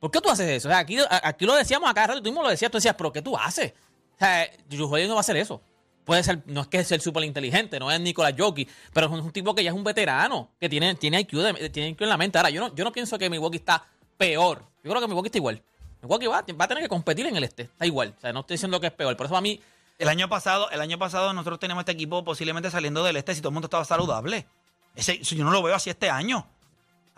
¿Por 0.00 0.10
qué 0.10 0.20
tú 0.20 0.30
haces 0.30 0.48
eso? 0.48 0.68
O 0.68 0.70
sea, 0.70 0.78
aquí, 0.78 0.96
aquí 1.10 1.44
lo 1.44 1.54
decíamos 1.54 1.90
a 1.90 1.94
cada 1.94 2.08
rato, 2.08 2.20
tú 2.22 2.28
mismo 2.30 2.42
lo 2.42 2.48
decías, 2.50 2.70
tú 2.70 2.78
decías, 2.78 2.94
¿pero 2.96 3.12
qué 3.12 3.20
tú 3.22 3.36
haces? 3.36 3.72
O 4.14 4.18
sea, 4.18 4.48
Holiday 4.70 5.08
no 5.08 5.14
va 5.14 5.20
a 5.20 5.22
hacer 5.22 5.36
eso. 5.36 5.60
Puede 6.04 6.22
ser, 6.22 6.42
no 6.46 6.62
es 6.62 6.66
que 6.68 6.78
es 6.78 6.88
súper 7.02 7.24
inteligente, 7.24 7.78
no 7.78 7.90
es 7.90 8.00
Nicolás 8.00 8.32
Jokic, 8.38 8.68
pero 8.94 9.06
es 9.06 9.12
un 9.12 9.30
tipo 9.30 9.54
que 9.54 9.62
ya 9.62 9.70
es 9.70 9.76
un 9.76 9.84
veterano, 9.84 10.50
que 10.58 10.68
tiene, 10.68 10.94
tiene, 10.94 11.20
IQ 11.20 11.32
de- 11.42 11.68
tiene 11.70 11.90
IQ 11.90 12.02
en 12.02 12.08
la 12.08 12.16
mente. 12.16 12.38
Ahora, 12.38 12.48
yo 12.50 12.60
no, 12.60 12.74
yo 12.74 12.84
no 12.84 12.92
pienso 12.92 13.18
que 13.18 13.28
Milwaukee 13.28 13.58
está 13.58 13.84
peor. 14.16 14.62
Yo 14.82 14.90
creo 14.90 15.00
que 15.02 15.06
Milwaukee 15.08 15.28
está 15.28 15.38
igual. 15.38 15.62
Milwaukee 16.00 16.26
va, 16.28 16.44
va 16.58 16.64
a 16.64 16.68
tener 16.68 16.82
que 16.82 16.88
competir 16.88 17.26
en 17.26 17.36
el 17.36 17.44
este. 17.44 17.64
Está 17.64 17.84
igual. 17.84 18.14
O 18.16 18.20
sea, 18.20 18.32
no 18.32 18.40
estoy 18.40 18.54
diciendo 18.54 18.80
que 18.80 18.86
es 18.86 18.92
peor. 18.92 19.16
Por 19.16 19.26
eso 19.26 19.36
a 19.36 19.40
mí, 19.40 19.60
El 19.98 20.08
año 20.08 20.28
pasado, 20.28 20.70
el 20.70 20.80
año 20.80 20.96
pasado 20.98 21.32
nosotros 21.32 21.58
teníamos 21.58 21.82
este 21.82 21.92
equipo 21.92 22.24
posiblemente 22.24 22.70
saliendo 22.70 23.02
del 23.04 23.16
este 23.16 23.34
si 23.34 23.40
todo 23.40 23.48
el 23.50 23.54
mundo 23.54 23.66
estaba 23.66 23.84
saludable. 23.84 24.46
Ese, 24.94 25.18
yo 25.18 25.44
no 25.44 25.50
lo 25.50 25.60
veo 25.62 25.74
así 25.74 25.90
este 25.90 26.08
año. 26.08 26.46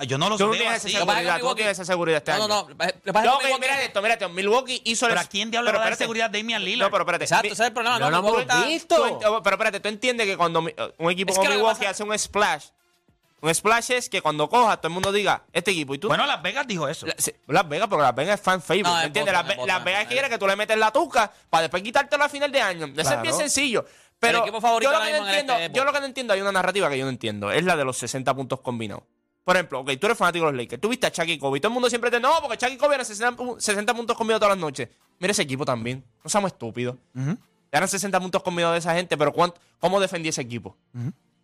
Ah, 0.01 0.05
Yo 0.05 0.17
no 0.17 0.31
lo 0.31 0.39
Tú 0.39 0.47
no 0.47 0.53
tienes 0.53 0.83
esa 0.83 0.99
seguridad, 0.99 1.39
tú 1.41 1.45
no 1.45 1.55
tienes 1.55 1.73
esa 1.73 1.85
seguridad 1.85 2.19
este 2.19 2.33
no, 2.33 2.45
año. 2.45 2.49
no, 2.49 2.69
no. 2.69 2.77
Que 2.77 3.13
No, 3.13 3.37
ok, 3.37 3.45
mira 3.61 3.83
esto, 3.83 4.01
mira 4.01 4.15
esto. 4.15 4.29
Milwaukee 4.31 4.81
hizo 4.85 5.05
el- 5.07 5.11
Pero 5.11 5.21
¿a 5.21 5.25
quién 5.25 5.51
diablo 5.51 5.69
Pero 5.69 5.77
le 5.77 5.79
va 5.81 5.87
a 5.87 5.91
dar 5.91 5.99
seguridad 5.99 6.31
Damian 6.31 6.65
Lillard? 6.65 6.87
No, 6.87 6.91
pero 6.91 7.03
espérate. 7.03 7.25
Exacto, 7.25 7.47
ese 7.53 7.63
es 7.63 7.67
el 7.69 7.73
problema. 7.75 7.99
No 7.99 8.11
No, 8.11 8.23
lo 8.23 8.41
hemos 8.41 8.67
visto. 8.67 9.19
Pero 9.21 9.53
espérate, 9.55 9.81
tú 9.81 9.89
entiendes 9.89 10.27
que 10.27 10.39
cuando 10.39 10.61
un 10.61 11.11
equipo 11.11 11.33
Es 11.33 11.39
como 11.39 11.51
Milwaukee 11.51 11.85
hace 11.85 12.03
un 12.03 12.19
splash, 12.19 12.69
un 13.43 13.55
splash 13.55 13.91
es 13.91 14.09
que 14.09 14.23
cuando 14.23 14.49
coja 14.49 14.79
todo 14.79 14.89
el 14.89 14.95
mundo 14.95 15.13
diga, 15.13 15.43
este 15.53 15.71
equipo, 15.71 15.95
y 15.95 15.99
tú... 15.99 16.09
Bueno, 16.09 16.25
Las 16.25 16.41
Vegas 16.43 16.67
dijo 16.67 16.89
eso. 16.89 17.07
La- 17.07 17.15
sí, 17.19 17.35
Las 17.47 17.69
Vegas, 17.69 17.89
porque 17.89 18.03
Las 18.03 18.15
Vegas 18.15 18.39
es 18.39 18.45
fan 18.45 18.63
favorite, 18.63 18.89
No, 18.89 18.99
es 19.01 19.07
¿entiendes? 19.07 19.35
Las, 19.35 19.47
Vegas 19.85 20.03
es 20.03 20.09
quiere 20.09 20.29
que 20.31 20.39
tú 20.39 20.47
le 20.47 20.57
metes 20.57 20.79
la 20.79 20.91
tuca 20.91 21.31
para 21.51 21.63
después 21.63 21.83
quitártelo 21.83 22.25
a 22.25 22.29
final 22.31 22.51
de 22.51 22.61
año. 22.63 22.87
Eso 22.97 23.15
es 23.15 23.23
bien 23.23 23.35
sencillo. 23.35 23.85
Pero 24.19 24.39
El 24.39 24.45
equipo 24.45 24.61
favorito 24.61 24.93
yo, 24.93 24.99
lo 24.99 25.05
que 25.05 25.11
no 25.13 25.17
el 25.17 25.25
entiendo, 25.25 25.53
este 25.55 25.65
es 25.67 25.73
yo 25.73 25.85
lo 25.85 25.93
que 25.95 26.01
no 26.01 26.07
entiendo, 26.07 26.35
hay 26.35 26.41
una 26.43 26.53
narrativa 26.53 26.91
que 26.91 26.99
yo 26.99 27.05
no 27.05 27.11
entiendo, 27.11 27.51
es 27.51 27.65
la 27.65 27.75
de 27.77 27.85
los 27.85 27.97
60 27.97 28.35
puntos 28.35 28.61
combinados. 28.61 29.05
Por 29.45 29.57
ejemplo, 29.57 29.81
ok, 29.81 29.91
tú 29.99 30.07
eres 30.07 30.19
fanático 30.19 30.47
de 30.47 30.53
los 30.53 30.61
Lakers, 30.61 30.81
tú 30.81 30.89
viste 30.89 31.07
a 31.07 31.11
Chucky 31.11 31.39
Kobe, 31.39 31.61
todo 31.61 31.69
el 31.69 31.75
mundo 31.75 31.89
siempre 31.89 32.11
te 32.11 32.21
no, 32.21 32.31
porque 32.43 32.59
Chucky 32.59 32.77
Kobe 32.77 32.95
era 32.97 33.05
60, 33.05 33.37
pu- 33.43 33.59
60 33.59 33.95
puntos 33.95 34.17
combinados 34.17 34.41
todas 34.41 34.57
las 34.57 34.61
noches. 34.61 34.89
Mira 35.19 35.33
ese 35.33 35.43
equipo 35.43 35.65
también, 35.65 36.05
no 36.23 36.31
seamos 36.31 36.53
estúpidos. 36.53 36.97
Ujú. 37.15 37.37
Eran 37.73 37.89
60 37.89 38.21
puntos 38.21 38.43
combinados 38.43 38.75
de 38.75 38.79
esa 38.81 38.95
gente, 38.95 39.17
pero 39.17 39.33
¿cuánto- 39.33 39.61
¿cómo 39.79 39.99
defendía 40.01 40.31
ese 40.31 40.43
equipo? 40.43 40.77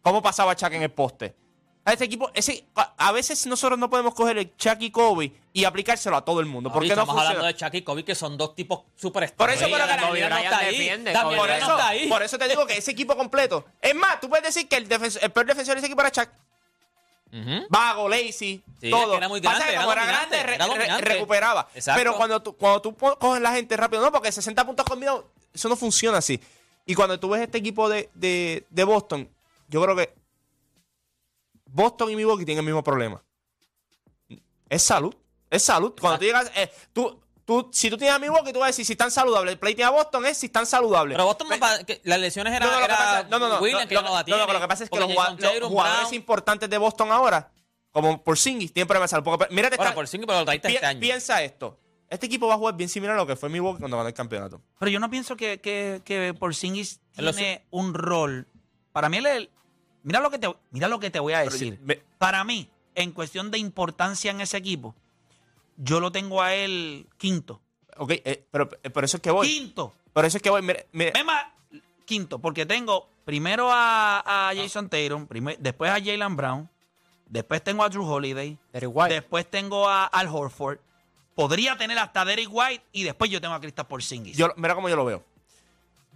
¿Cómo 0.03 0.23
pasaba 0.23 0.55
Chuck 0.55 0.73
en 0.73 0.83
el 0.83 0.91
poste? 0.91 1.35
A 1.85 1.93
ese 1.93 2.05
equipo, 2.05 2.31
ese, 2.35 2.65
a, 2.75 3.13
veces 3.13 3.47
nosotros 3.47 3.79
no 3.79 3.89
podemos 3.89 4.13
coger 4.13 4.37
el 4.39 4.57
Chuck 4.57 4.77
y 4.81 4.91
Kobe 4.91 5.33
y 5.53 5.63
aplicárselo 5.65 6.17
a 6.17 6.25
todo 6.25 6.41
el 6.41 6.47
mundo. 6.47 6.73
Porque 6.73 6.89
no 6.89 6.95
estamos 7.03 7.17
hablando 7.23 7.47
de 7.47 7.55
Chucky 7.55 7.77
y 7.79 7.83
Kobe, 7.83 8.05
que 8.05 8.15
son 8.17 8.37
dos 8.37 8.57
tipos 8.57 8.81
súper 8.97 9.33
Por 9.35 9.51
eso, 9.51 9.67
pero 9.71 9.87
que 9.87 9.97
la- 9.97 10.09
Kobe 10.09 10.21
no 10.21 10.27
Bryant 10.27 10.45
está 10.45 10.59
ahí. 10.59 10.77
defiende, 10.79 11.13
Damian 11.13 11.25
Kobe 11.29 11.37
por, 11.39 11.51
eso, 11.51 11.67
no 11.69 11.73
está 11.75 11.89
ahí. 11.89 12.09
por 12.09 12.23
eso 12.25 12.39
te 12.39 12.49
digo 12.49 12.67
que 12.67 12.77
ese 12.77 12.91
equipo 12.91 13.17
completo. 13.17 13.67
Es 13.81 13.95
más, 13.95 14.21
tú 14.21 14.29
puedes 14.29 14.45
decir 14.45 14.69
que 14.69 14.77
el, 14.77 14.89
el 14.93 15.31
peor 15.31 15.47
defensor 15.47 15.75
de 15.75 15.79
ese 15.79 15.87
equipo 15.87 16.01
era 16.01 16.11
Chuck. 16.11 16.29
Vago, 17.69 18.09
lazy, 18.09 18.63
Sí, 18.81 18.91
todo. 18.91 19.17
era 19.17 19.29
muy 19.29 19.41
Pasa 19.41 19.57
grande, 19.59 19.73
que 19.73 19.79
como 19.81 19.93
era 19.93 20.07
grande, 20.07 20.43
re- 20.43 20.55
era 20.55 20.65
re- 20.67 20.71
dominante. 20.75 21.05
recuperaba. 21.05 21.69
Exacto. 21.75 21.99
Pero 22.01 22.17
cuando 22.17 22.43
tú, 22.43 22.57
cuando 22.57 22.81
tú 22.83 22.97
coges 22.97 23.41
la 23.43 23.53
gente 23.53 23.77
rápido, 23.77 24.03
no, 24.03 24.13
porque 24.13 24.31
60 24.33 24.65
puntos 24.67 24.85
combinados, 24.87 25.25
eso 25.53 25.69
no 25.69 25.77
funciona 25.77 26.19
así. 26.19 26.41
Y 26.87 26.95
cuando 26.95 27.19
tú 27.19 27.29
ves 27.31 27.43
este 27.43 27.59
equipo 27.59 27.89
de, 27.89 28.09
de, 28.15 28.65
de 28.71 28.85
Boston, 28.85 29.29
yo 29.69 29.83
creo 29.83 29.97
que 29.97 30.15
Boston 31.67 32.11
y 32.11 32.17
Milwaukee 32.17 32.45
tienen 32.45 32.61
el 32.61 32.67
mismo 32.67 32.83
problema. 32.85 33.23
Es 34.69 34.83
salud. 34.83 35.15
Es 35.51 35.63
salud. 35.63 35.95
Cuando 36.01 36.19
tú 36.19 36.25
llegas, 36.25 36.51
eh, 36.55 36.71
tú, 36.93 37.21
tú, 37.47 37.71
si 37.73 37.89
tú 37.89 37.97
tienes 37.97 38.15
a 38.15 38.19
Milwaukee, 38.19 38.53
tú 38.53 38.59
vas 38.59 38.67
a 38.67 38.69
decir 38.69 38.85
si 38.85 38.93
están 38.93 39.11
saludables. 39.11 39.53
El 39.55 39.59
play 39.59 39.81
a 39.81 39.89
Boston 39.89 40.27
es 40.27 40.37
si 40.37 40.47
están 40.47 40.67
saludables. 40.67 41.15
Pero 41.17 41.25
Boston, 41.25 41.49
no 41.49 41.55
Pe- 41.55 41.59
pa- 41.61 41.79
que 41.85 42.01
las 42.05 42.19
lesiones 42.21 42.53
eran. 42.53 42.69
no, 42.69 42.75
no, 42.79 42.85
era 42.85 42.97
pasa, 42.97 43.23
no, 43.25 43.39
no, 43.39 43.49
no, 43.49 43.55
no, 43.55 43.61
que 43.63 43.73
lo, 43.73 43.79
ya 43.79 44.03
no 44.03 44.25
tiene. 44.25 44.53
lo 44.53 44.61
que 44.61 44.69
pasa 44.69 44.85
es 44.85 44.91
que 44.91 44.99
los, 44.99 45.11
jugadores 45.13 45.71
Brown- 45.71 46.15
importantes 46.15 46.69
de 46.69 46.77
Boston 46.77 47.11
ahora, 47.11 47.51
como 47.93 48.23
por 48.23 48.37
Singis, 48.37 48.73
tienen 48.75 48.87
problemas 48.87 49.09
de 49.11 49.15
salud. 49.17 49.25
Porque, 49.25 49.55
mírate, 49.55 49.77
Bueno, 49.77 49.89
esta- 49.91 49.95
por 49.95 50.07
cinco, 50.09 50.27
pero 50.27 50.41
lo 50.41 50.45
traíste 50.45 50.69
este 50.75 50.85
año. 50.85 51.01
piensa 51.01 51.43
esto. 51.43 51.79
Este 52.11 52.27
equipo 52.27 52.47
va 52.47 52.55
a 52.55 52.59
jugar 52.59 52.77
bien 52.77 52.89
similar 52.89 53.17
a 53.17 53.19
lo 53.19 53.27
que 53.27 53.35
fue 53.37 53.49
Milwaukee 53.49 53.81
cuando 53.81 53.97
ganó 53.97 54.07
el 54.09 54.15
campeonato. 54.15 54.61
Pero 54.79 54.91
yo 54.91 55.01
no 55.01 55.09
pienso 55.11 55.37
que, 55.37 55.61
que, 55.61 56.03
que 56.05 56.35
Porzingis 56.39 57.01
los- 57.17 57.35
tiene 57.35 57.65
un 57.71 57.95
rol. 57.95 58.47
Para 58.93 59.09
mí, 59.09 59.17
él 59.19 59.51
mira, 60.05 60.21
lo 60.21 60.31
que 60.31 60.39
te, 60.39 60.55
mira 60.71 60.87
lo 60.89 61.01
que 61.01 61.11
te 61.11 61.19
voy 61.21 61.33
a 61.33 61.41
decir. 61.41 61.79
me- 61.83 61.97
Para 62.19 62.45
mí, 62.45 62.69
en 62.95 63.11
cuestión 63.13 63.51
de 63.51 63.59
importancia 63.59 64.31
en 64.31 64.41
ese 64.41 64.57
equipo, 64.57 64.95
yo 65.77 66.01
lo 66.01 66.11
tengo 66.13 66.43
a 66.43 66.55
él 66.55 67.07
quinto. 67.19 67.61
Ok, 67.97 68.11
eh, 68.25 68.47
pero 68.51 68.69
eh, 68.83 68.91
por 68.91 69.05
eso 69.05 69.17
es 69.17 69.23
que 69.23 69.31
voy. 69.31 69.47
Quinto. 69.47 69.93
Por 70.13 70.25
eso 70.25 70.37
es 70.39 70.43
que 70.43 70.51
voy. 70.51 70.63
Mira, 70.63 70.85
Es 70.93 71.25
más, 71.25 71.45
quinto, 72.05 72.39
porque 72.39 72.67
tengo 72.67 73.09
primero 73.25 73.71
a, 73.73 74.49
a 74.51 74.55
Jason 74.55 74.89
Tatum, 74.89 75.27
primer- 75.27 75.59
después 75.59 75.91
a 75.91 75.95
Jalen 75.95 76.37
Brown, 76.37 76.71
Después 77.29 77.61
tengo 77.65 77.83
a 77.83 77.89
Drew 77.89 78.09
Holiday. 78.09 78.57
Derrick 78.73 78.93
White. 78.95 79.15
Después 79.15 79.51
tengo 79.51 79.89
a 79.89 80.05
Al 80.05 80.29
Horford. 80.29 80.79
Podría 81.35 81.77
tener 81.77 81.99
hasta 81.99 82.25
Derek 82.25 82.49
White. 82.49 82.85
Y 82.93 83.03
después 83.03 83.29
yo 83.29 83.41
tengo 83.41 83.53
a 83.53 83.61
Kristaps 83.61 83.89
Porzingis. 83.89 84.37
Yo, 84.37 84.53
mira 84.57 84.77
cómo 84.77 84.89
yo 84.89 84.95
lo 84.95 85.05
veo. 85.05 85.25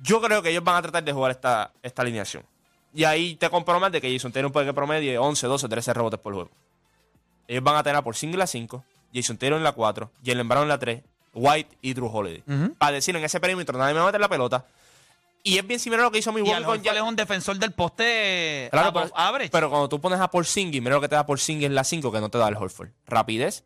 Yo 0.00 0.20
creo 0.20 0.40
que 0.40 0.50
ellos 0.50 0.62
van 0.62 0.76
a 0.76 0.82
tratar 0.82 1.02
de 1.02 1.12
jugar 1.12 1.32
esta, 1.32 1.72
esta 1.82 2.02
alineación. 2.02 2.44
Y 2.94 3.02
ahí 3.02 3.34
te 3.34 3.50
comprometo 3.50 3.90
de 3.90 4.00
que 4.00 4.12
Jason 4.12 4.30
Taylor 4.30 4.52
puede 4.52 4.66
que 4.66 4.72
promedie 4.72 5.18
11, 5.18 5.48
12, 5.48 5.68
13 5.68 5.94
rebotes 5.94 6.20
por 6.20 6.32
juego. 6.32 6.50
Ellos 7.48 7.64
van 7.64 7.74
a 7.76 7.82
tener 7.82 7.96
a 7.96 8.02
Porzingis 8.02 8.38
la 8.38 8.46
5, 8.46 8.84
Jason 9.12 9.36
Taylor 9.36 9.58
en 9.58 9.64
la 9.64 9.72
4, 9.72 10.10
Jalen 10.24 10.48
Brown 10.48 10.62
en 10.64 10.68
la 10.68 10.78
3, 10.78 11.02
White 11.34 11.78
y 11.82 11.94
Drew 11.94 12.08
Holiday. 12.12 12.42
Para 12.78 12.92
decir, 12.92 13.14
en 13.16 13.24
ese 13.24 13.40
perímetro 13.40 13.78
nadie 13.78 13.94
me 13.94 14.00
va 14.00 14.04
a 14.04 14.08
meter 14.08 14.20
la 14.20 14.28
pelota. 14.28 14.66
Y 15.42 15.56
es 15.56 15.66
bien 15.66 15.80
similar 15.80 16.00
a 16.00 16.04
lo 16.04 16.10
que 16.10 16.18
hizo 16.18 16.32
mi 16.32 16.40
Al 16.40 16.64
con 16.64 16.78
Horford 16.78 16.96
es 16.96 17.02
un 17.02 17.16
defensor 17.16 17.56
del 17.58 17.72
poste 17.72 18.68
Claro, 18.70 18.92
pero, 18.92 19.10
average. 19.14 19.50
pero 19.50 19.70
cuando 19.70 19.88
tú 19.88 19.98
pones 20.00 20.20
a 20.20 20.30
Porzingis, 20.30 20.82
mira 20.82 20.96
lo 20.96 21.00
que 21.00 21.08
te 21.08 21.14
da 21.14 21.24
Porzingis 21.24 21.64
en 21.66 21.74
la 21.74 21.84
5 21.84 22.12
que 22.12 22.20
no 22.20 22.28
te 22.28 22.36
da 22.36 22.48
el 22.48 22.56
Horford. 22.56 22.90
Rapidez, 23.06 23.64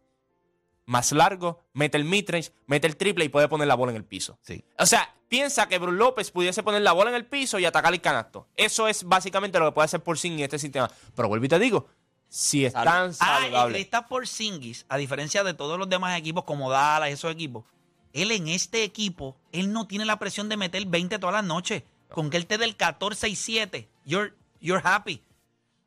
más 0.86 1.10
largo, 1.12 1.60
mete 1.72 1.96
el 1.96 2.04
midrange, 2.04 2.52
mete 2.66 2.86
el 2.86 2.96
triple 2.96 3.24
y 3.24 3.28
puede 3.28 3.48
poner 3.48 3.66
la 3.66 3.74
bola 3.74 3.90
en 3.90 3.96
el 3.96 4.04
piso. 4.04 4.38
Sí. 4.42 4.64
O 4.78 4.86
sea, 4.86 5.14
piensa 5.28 5.66
que 5.66 5.78
Bruce 5.78 5.96
López 5.98 6.30
pudiese 6.30 6.62
poner 6.62 6.82
la 6.82 6.92
bola 6.92 7.10
en 7.10 7.16
el 7.16 7.26
piso 7.26 7.58
y 7.58 7.64
atacar 7.64 7.92
el 7.92 8.00
canasto. 8.00 8.46
Eso 8.56 8.86
es 8.86 9.02
básicamente 9.02 9.58
lo 9.58 9.66
que 9.66 9.72
puede 9.72 9.86
hacer 9.86 10.00
Porzingis 10.00 10.38
en 10.40 10.44
este 10.44 10.58
sistema. 10.60 10.88
Pero 11.16 11.26
vuelvo 11.28 11.44
y 11.44 11.48
te 11.48 11.58
digo, 11.58 11.88
si 12.36 12.64
están 12.64 12.88
Ah, 12.88 13.06
y 13.10 13.14
saludables. 13.14 13.76
Kristaps 13.76 14.08
Porzingis, 14.08 14.86
a 14.88 14.96
diferencia 14.96 15.44
de 15.44 15.54
todos 15.54 15.78
los 15.78 15.88
demás 15.88 16.18
equipos 16.18 16.42
como 16.42 16.68
Dallas 16.68 17.08
y 17.10 17.12
esos 17.12 17.30
equipos, 17.30 17.64
él 18.12 18.32
en 18.32 18.48
este 18.48 18.82
equipo, 18.82 19.36
él 19.52 19.72
no 19.72 19.86
tiene 19.86 20.04
la 20.04 20.18
presión 20.18 20.48
de 20.48 20.56
meter 20.56 20.84
20 20.84 21.20
todas 21.20 21.32
las 21.32 21.44
noches. 21.44 21.84
Con 22.08 22.30
que 22.30 22.36
él 22.36 22.46
te 22.46 22.58
dé 22.58 22.64
el 22.64 22.74
14 22.74 23.28
y 23.28 23.36
7, 23.36 23.88
you're, 24.04 24.34
you're 24.60 24.82
happy. 24.84 25.22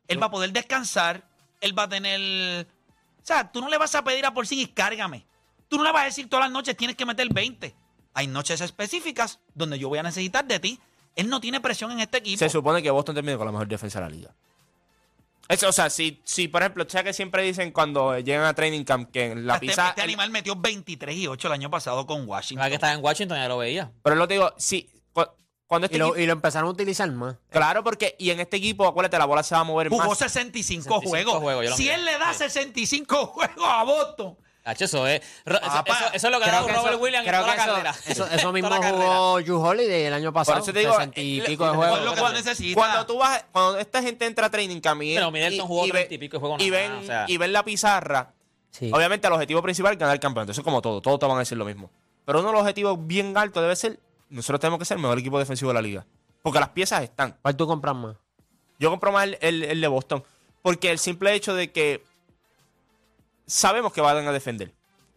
Él 0.06 0.22
va 0.22 0.26
a 0.26 0.30
poder 0.30 0.50
descansar, 0.52 1.28
él 1.60 1.78
va 1.78 1.82
a 1.82 1.88
tener... 1.90 2.66
O 3.22 3.26
sea, 3.28 3.52
tú 3.52 3.60
no 3.60 3.68
le 3.68 3.76
vas 3.76 3.94
a 3.94 4.02
pedir 4.02 4.24
a 4.24 4.32
Porzingis, 4.32 4.70
cárgame. 4.70 5.26
Tú 5.68 5.76
no 5.76 5.84
le 5.84 5.92
vas 5.92 6.02
a 6.02 6.06
decir 6.06 6.30
todas 6.30 6.46
las 6.46 6.52
noches, 6.52 6.74
tienes 6.78 6.96
que 6.96 7.04
meter 7.04 7.28
20. 7.30 7.74
Hay 8.14 8.26
noches 8.26 8.62
específicas 8.62 9.38
donde 9.54 9.78
yo 9.78 9.90
voy 9.90 9.98
a 9.98 10.02
necesitar 10.02 10.46
de 10.46 10.58
ti. 10.58 10.80
Él 11.14 11.28
no 11.28 11.42
tiene 11.42 11.60
presión 11.60 11.90
en 11.92 12.00
este 12.00 12.18
equipo. 12.18 12.38
Se 12.38 12.48
supone 12.48 12.82
que 12.82 12.90
Boston 12.90 13.16
termina 13.16 13.36
con 13.36 13.44
la 13.44 13.52
mejor 13.52 13.68
defensa 13.68 14.00
de 14.00 14.06
la 14.06 14.10
liga. 14.10 14.34
Eso, 15.48 15.68
o 15.68 15.72
sea, 15.72 15.88
si, 15.88 16.20
si 16.24 16.46
por 16.48 16.60
ejemplo, 16.62 16.84
o 16.86 16.90
sea 16.90 17.02
que 17.02 17.12
siempre 17.14 17.42
dicen 17.42 17.72
cuando 17.72 18.18
llegan 18.18 18.44
a 18.44 18.52
training 18.54 18.84
camp 18.84 19.10
que 19.10 19.32
en 19.32 19.46
la 19.46 19.54
este, 19.54 19.66
pizza. 19.68 19.88
este 19.88 20.02
animal 20.02 20.30
metió 20.30 20.54
23 20.56 21.16
y 21.16 21.26
8 21.26 21.48
el 21.48 21.54
año 21.54 21.70
pasado 21.70 22.06
con 22.06 22.28
Washington. 22.28 22.62
La 22.64 22.68
que 22.68 22.74
estaba 22.74 22.92
en 22.92 23.02
Washington 23.02 23.38
ya 23.38 23.48
lo 23.48 23.56
veía. 23.58 23.90
Pero 24.02 24.16
lo 24.16 24.28
te 24.28 24.34
digo, 24.34 24.52
si 24.58 24.90
cu- 25.14 25.24
cuando 25.66 25.86
este 25.86 25.96
Y 25.96 26.00
lo, 26.00 26.08
equipo- 26.08 26.18
y 26.22 26.26
lo 26.26 26.32
empezaron 26.34 26.68
a 26.68 26.72
utilizar 26.72 27.10
más. 27.12 27.36
Claro, 27.48 27.82
porque 27.82 28.14
y 28.18 28.28
en 28.30 28.40
este 28.40 28.58
equipo, 28.58 28.86
acuérdate, 28.86 29.18
la 29.18 29.24
bola 29.24 29.42
se 29.42 29.54
va 29.54 29.62
a 29.62 29.64
mover 29.64 29.88
Jugó 29.88 30.06
más. 30.08 30.18
65, 30.18 30.82
65 31.00 31.40
juegos. 31.40 31.74
si 31.76 31.82
miré. 31.84 31.94
él 31.94 32.04
le 32.04 32.18
da 32.18 32.32
Sí. 32.34 32.40
65 32.40 33.26
juegos 33.34 33.64
a 33.66 33.84
Boston, 33.84 34.36
Hacho, 34.70 34.84
eso 34.84 35.06
es. 35.06 35.20
Eso, 35.46 35.60
Papá, 35.60 35.92
eso- 35.98 36.12
eso 36.14 36.26
es 36.28 36.32
lo 36.32 36.38
que 36.40 36.44
ha 36.48 36.52
dado 36.52 36.68
Robert 36.68 36.88
eso- 36.94 36.98
Williams 36.98 37.26
en 37.26 37.32
toda 37.34 37.46
la 37.46 37.56
carrera. 37.56 37.94
Eso, 38.06 38.52
mismo 38.52 38.70
jugó 38.70 39.40
Drew 39.40 39.60
Holiday 39.60 40.02
el 40.04 40.12
año 40.14 40.32
pasado. 40.32 40.58
eso 40.60 40.72
te 40.72 40.80
digo, 40.80 40.94
60 40.94 41.20
y 41.20 41.40
eh, 41.40 41.44
pico 41.44 41.64
de 41.64 41.70
juegos. 41.76 41.98
cuando- 42.00 42.26
tú 42.28 42.32
necesitas. 42.34 42.74
Cuando 42.74 43.06
tú 43.06 43.18
vas, 43.18 43.44
cuando 43.52 43.78
esta 43.78 44.02
gente 44.02 44.26
entra 44.26 44.46
a 44.46 44.50
training 44.50 44.80
camp 44.80 45.02
y, 45.02 45.14
Pero 45.14 45.30
Middleton 45.30 45.66
jugó 45.66 45.84
ve- 45.84 45.90
30 45.90 46.14
y 46.14 46.18
pico 46.18 46.36
de 46.36 46.40
juegos 46.40 46.62
y 46.62 46.70
nada 46.70 46.82
ven, 46.82 46.92
más, 46.94 47.02
o 47.02 47.06
sea. 47.06 47.24
y 47.28 47.36
ven 47.36 47.52
la 47.52 47.64
pizarra, 47.64 48.32
Sí. 48.70 48.90
obviamente 48.92 49.26
el 49.26 49.32
objetivo 49.32 49.62
principal 49.62 49.92
es 49.94 49.98
ganar 49.98 50.14
el 50.14 50.20
campeonato. 50.20 50.52
Eso 50.52 50.60
es 50.60 50.64
como 50.64 50.82
todo, 50.82 51.00
todos 51.00 51.18
te 51.18 51.26
van 51.26 51.36
a 51.36 51.40
decir 51.40 51.56
lo 51.56 51.64
mismo. 51.64 51.90
Pero 52.26 52.40
uno 52.40 52.48
de 52.48 52.52
los 52.52 52.60
objetivos 52.62 52.98
bien 53.06 53.36
altos 53.38 53.62
debe 53.62 53.74
ser, 53.74 53.98
nosotros 54.28 54.60
tenemos 54.60 54.78
que 54.78 54.84
ser 54.84 54.96
el 54.98 55.02
mejor 55.02 55.18
equipo 55.18 55.38
defensivo 55.38 55.70
de 55.70 55.74
la 55.74 55.82
liga. 55.82 56.04
Porque 56.42 56.60
las 56.60 56.68
piezas 56.68 57.02
están. 57.02 57.36
¿Cuál 57.40 57.56
tú 57.56 57.66
compras 57.66 57.96
más? 57.96 58.16
Yo 58.78 58.90
compro 58.90 59.10
más 59.12 59.24
el, 59.24 59.38
el- 59.40 59.64
el 59.64 59.80
de 59.80 59.88
Boston. 59.88 60.22
Porque 60.60 60.90
el 60.90 60.98
simple 60.98 61.32
hecho 61.34 61.54
de 61.54 61.72
que 61.72 62.04
sabemos 63.48 63.92
que 63.92 64.00
van 64.00 64.26
a 64.26 64.32
defender. 64.32 64.72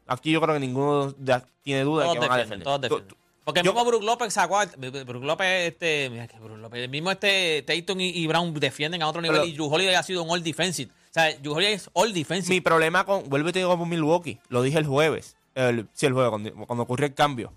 Aquí 0.08 0.32
yo 0.32 0.42
creo 0.42 0.56
que 0.56 0.60
ninguno 0.60 1.12
de- 1.12 1.42
tiene 1.62 1.84
duda 1.84 2.06
de 2.08 2.14
que 2.14 2.20
van 2.20 2.32
a 2.32 2.38
defender. 2.38 2.64
todos 2.64 2.90
Tú-. 3.08 3.16
Porque 3.44 3.60
el 3.62 3.66
yo- 3.66 3.74
mismo 3.74 3.86
Brook 3.86 4.04
López 4.04 4.34
sacó 4.34 4.60
a- 4.60 4.66
Brook 4.66 5.24
López, 5.24 5.72
este, 5.74 6.10
mira 6.10 6.28
que 6.28 6.38
Brook 6.40 6.58
López, 6.58 6.82
el 6.84 6.90
mismo 6.90 7.12
este 7.12 7.64
Tatum 7.64 8.00
y, 8.02 8.10
y 8.10 8.28
Brown 8.28 8.54
defienden 8.54 9.02
a 9.04 9.08
otro 9.08 9.22
nivel 9.22 9.38
Pero- 9.42 9.48
y 9.50 9.54
Drew 9.54 9.68
Holiday 9.72 9.96
ha 9.96 10.04
sido 10.04 10.24
un 10.24 10.30
all 10.32 10.44
defensive. 10.44 10.92
O 10.92 11.14
sea, 11.14 11.34
Drew 11.38 11.54
Holiday 11.54 11.74
es 11.74 11.90
all 11.94 12.14
defensive. 12.14 12.54
Mi 12.54 12.62
problema 12.62 13.06
con. 13.06 13.28
Vuelvo 13.30 13.50
y 13.50 13.52
te 13.52 13.60
digo 13.60 13.78
con 13.78 13.90
Milwaukee. 13.90 14.40
Lo 14.50 14.62
dije 14.62 14.78
el 14.80 14.86
jueves. 14.86 15.36
El, 15.56 15.88
sí, 15.94 16.06
el 16.06 16.14
jueves, 16.14 16.30
cuando, 16.30 16.54
cuando 16.68 16.84
ocurrió 16.84 17.06
el 17.08 17.14
cambio. 17.14 17.52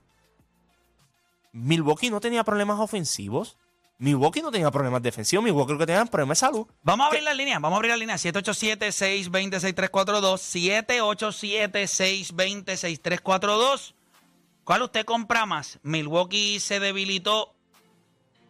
Milwaukee 1.52 2.10
no 2.10 2.20
tenía 2.20 2.44
problemas 2.44 2.80
ofensivos. 2.80 3.56
Milwaukee 3.98 4.42
no 4.42 4.50
tenía 4.50 4.70
problemas 4.70 5.02
defensivos. 5.02 5.44
Milwaukee 5.44 5.72
lo 5.72 5.78
que 5.78 5.86
tenía 5.86 6.04
problemas 6.06 6.38
de 6.38 6.46
salud. 6.46 6.66
vamos 6.82 7.04
a 7.04 7.08
abrir 7.08 7.22
la 7.22 7.34
línea, 7.34 7.58
vamos 7.58 7.76
a 7.76 7.78
abrir 7.78 7.90
la 7.92 7.96
línea 7.96 8.16
787-620-6342, 8.16 10.38
787-620-6342. 12.74 13.94
¿Cuál 14.64 14.82
usted 14.82 15.04
compra 15.04 15.46
más? 15.46 15.78
¿Milwaukee 15.82 16.58
se 16.58 16.80
debilitó 16.80 17.54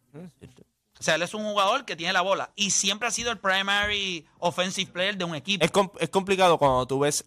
O 0.99 1.03
sea, 1.03 1.15
él 1.15 1.21
es 1.21 1.33
un 1.33 1.43
jugador 1.43 1.85
que 1.85 1.95
tiene 1.95 2.13
la 2.13 2.21
bola 2.21 2.49
y 2.55 2.71
siempre 2.71 3.07
ha 3.07 3.11
sido 3.11 3.31
el 3.31 3.37
primary 3.37 4.25
offensive 4.39 4.91
player 4.91 5.15
de 5.15 5.25
un 5.25 5.35
equipo. 5.35 5.63
Es, 5.63 5.71
es 5.99 6.09
complicado 6.09 6.57
cuando 6.57 6.87
tú 6.87 6.99
ves 6.99 7.25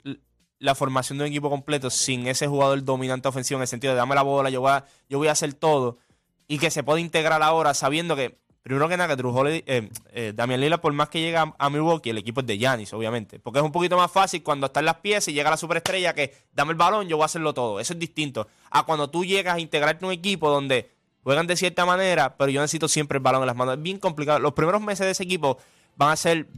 la 0.60 0.74
formación 0.74 1.18
de 1.18 1.24
un 1.24 1.30
equipo 1.30 1.50
completo 1.50 1.90
sin 1.90 2.26
ese 2.28 2.46
jugador 2.46 2.84
dominante 2.84 3.26
ofensivo 3.26 3.58
en 3.58 3.62
el 3.62 3.68
sentido 3.68 3.94
de 3.94 3.98
dame 3.98 4.14
la 4.14 4.22
bola, 4.22 4.50
yo 4.50 4.60
voy 4.60 4.70
a, 4.70 4.84
yo 5.08 5.18
voy 5.18 5.28
a 5.28 5.32
hacer 5.32 5.52
todo. 5.54 5.98
Y 6.46 6.58
que 6.58 6.70
se 6.70 6.82
puede 6.82 7.00
integrar 7.00 7.42
ahora 7.42 7.72
sabiendo 7.74 8.14
que, 8.14 8.38
primero 8.62 8.88
que 8.88 8.96
nada, 8.96 9.08
que 9.08 9.16
Drew 9.16 9.46
eh, 9.46 9.88
eh, 10.12 10.32
Damian 10.34 10.80
por 10.80 10.92
más 10.92 11.08
que 11.08 11.20
llega 11.20 11.42
a, 11.42 11.54
a 11.58 11.70
Milwaukee, 11.70 12.10
el 12.10 12.18
equipo 12.18 12.40
es 12.40 12.46
de 12.46 12.58
Giannis, 12.58 12.92
obviamente. 12.92 13.38
Porque 13.38 13.60
es 13.60 13.64
un 13.64 13.72
poquito 13.72 13.96
más 13.96 14.12
fácil 14.12 14.42
cuando 14.42 14.66
están 14.66 14.84
las 14.84 14.96
piezas 14.96 15.28
y 15.28 15.32
llega 15.32 15.48
la 15.48 15.56
superestrella 15.56 16.12
que 16.12 16.34
dame 16.52 16.72
el 16.72 16.76
balón, 16.76 17.08
yo 17.08 17.16
voy 17.16 17.22
a 17.22 17.26
hacerlo 17.26 17.54
todo. 17.54 17.80
Eso 17.80 17.94
es 17.94 17.98
distinto. 17.98 18.46
A 18.70 18.84
cuando 18.84 19.08
tú 19.08 19.24
llegas 19.24 19.54
a 19.54 19.60
integrarte 19.60 20.04
en 20.04 20.08
un 20.08 20.12
equipo 20.12 20.50
donde 20.50 20.90
juegan 21.22 21.46
de 21.46 21.56
cierta 21.56 21.86
manera, 21.86 22.36
pero 22.36 22.50
yo 22.50 22.60
necesito 22.60 22.86
siempre 22.86 23.16
el 23.16 23.22
balón 23.22 23.42
en 23.42 23.46
las 23.46 23.56
manos. 23.56 23.76
Es 23.76 23.82
bien 23.82 23.98
complicado. 23.98 24.40
Los 24.40 24.52
primeros 24.52 24.82
meses 24.82 25.06
de 25.06 25.12
ese 25.12 25.22
equipo 25.22 25.56
van 25.96 26.10
a 26.10 26.16
ser 26.16 26.48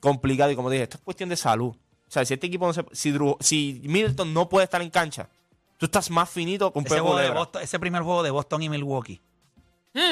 complicados 0.00 0.52
y 0.52 0.56
como 0.56 0.68
dije, 0.68 0.82
esto 0.84 0.96
es 0.96 1.02
cuestión 1.04 1.28
de 1.28 1.36
salud. 1.36 1.76
O 2.12 2.14
sea, 2.14 2.26
si 2.26 2.34
este 2.34 2.46
equipo 2.46 2.66
no 2.66 2.74
se, 2.74 2.84
si, 2.92 3.10
Drew- 3.10 3.38
si 3.40 3.80
Middleton 3.84 4.34
no 4.34 4.46
puede 4.50 4.64
estar 4.64 4.82
en 4.82 4.90
cancha, 4.90 5.30
tú 5.78 5.86
estás 5.86 6.10
más 6.10 6.28
finito 6.28 6.70
con 6.70 6.84
ese, 6.84 7.00
juego 7.00 7.16
de. 7.16 7.28
Boston- 7.38 7.62
ese 7.62 7.78
primer 7.78 8.02
juego 8.02 8.22
de 8.22 8.30
Boston 8.30 8.62
y 8.62 8.68
Milwaukee. 8.68 9.18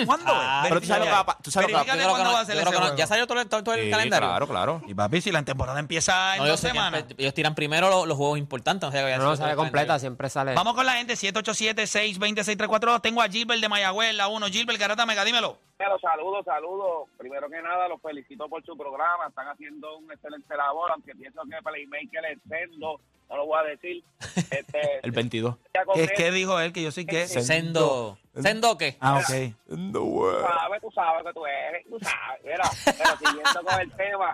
¿Cuándo 0.04 0.26
Ah, 0.34 0.60
es? 0.64 0.68
Pero 0.68 0.80
tú 0.82 0.86
sabes 0.86 1.00
lo 1.00 1.04
que 1.06 1.10
va 1.12 1.18
a 1.20 1.26
pa- 1.26 1.38
tú 1.42 1.50
sabes 1.50 1.64
lo 1.64 1.68
que 1.68 1.72
va 1.74 1.80
a- 1.80 1.84
Verifícale 1.84 2.02
Yo 2.02 2.08
creo 2.08 2.14
que 2.16 2.20
cuándo 2.20 2.30
no- 2.30 2.34
va 2.36 2.40
a 2.40 2.44
ser 2.44 2.54
yo 2.54 2.60
creo 2.60 2.68
ese 2.68 2.70
que 2.70 2.80
no- 2.80 2.86
juego. 2.86 2.96
Ya 2.98 3.06
salió 3.06 3.26
todo, 3.26 3.40
el- 3.40 3.48
todo- 3.48 3.64
todo 3.64 3.74
el 3.76 3.84
Sí, 3.86 3.90
calendario. 3.90 4.28
claro, 4.28 4.46
claro. 4.46 4.82
Y 4.86 4.94
papi, 4.94 5.20
si 5.22 5.32
la 5.32 5.42
temporada 5.42 5.80
empieza 5.80 6.34
en 6.34 6.40
No, 6.40 6.44
yo 6.46 6.50
dos 6.52 6.60
sé 6.60 6.66
que 6.68 6.72
semanas. 6.74 7.04
ellos 7.16 7.32
tiran 7.34 7.54
primero 7.54 7.88
los, 7.88 8.06
los 8.06 8.16
juegos 8.16 8.38
importantes. 8.38 8.88
O 8.88 8.92
sea, 8.92 9.02
que 9.04 9.08
ya 9.10 9.16
No, 9.18 9.24
no 9.24 9.36
sale 9.36 9.54
completa, 9.56 9.72
calendario. 9.86 10.00
siempre 10.00 10.28
sale. 10.28 10.54
Vamos 10.54 10.74
con 10.74 10.84
la 10.84 10.92
gente, 10.92 11.16
787-620-6342. 11.16 13.00
Tengo 13.00 13.22
a 13.22 13.28
Gilbert 13.28 13.60
de 13.60 13.68
Mayagüez, 13.68 14.14
la 14.14 14.28
1. 14.28 14.46
Gilbert 14.48 14.78
Garata 14.78 15.06
Mega, 15.06 15.24
dímelo. 15.24 15.58
Pero 15.78 15.98
saludos, 15.98 16.44
saludos. 16.44 17.08
Primero 17.16 17.48
que 17.48 17.62
nada, 17.62 17.88
los 17.88 18.00
felicito 18.02 18.48
por 18.48 18.64
su 18.64 18.76
programa. 18.76 19.28
Están 19.28 19.48
haciendo 19.48 19.96
un 19.96 20.12
excelente 20.12 20.54
labor, 20.56 20.90
aunque 20.92 21.14
pienso 21.14 21.40
que 21.44 21.56
Playmaker 21.62 22.24
es 22.32 22.38
sendo, 22.48 23.00
no 23.30 23.36
lo 23.36 23.46
voy 23.46 23.58
a 23.58 23.62
decir. 23.62 24.04
Este, 24.50 25.00
El 25.02 25.12
22. 25.12 25.56
ya 25.74 25.84
con 25.84 25.94
¿Qué, 25.94 26.02
él, 26.02 26.10
qué 26.16 26.30
dijo 26.30 26.60
él? 26.60 26.72
Que 26.72 26.82
yo 26.82 26.90
soy 26.90 27.06
qué. 27.06 27.26
Sendo. 27.26 28.18
¿Sendo 28.34 28.76
qué? 28.76 28.96
Ah, 29.00 29.18
ok. 29.18 29.54
Tú 29.92 30.24
sabes, 30.42 30.80
tú 30.80 30.90
sabes 30.90 31.24
que 31.24 31.32
tú 31.32 31.46
eres, 31.46 31.86
tú 31.86 31.98
sabes. 32.00 32.40
Mira, 32.44 32.64
pero 32.84 33.16
siguiendo 33.16 33.64
con 33.64 33.80
el 33.80 33.90
tema, 33.92 34.32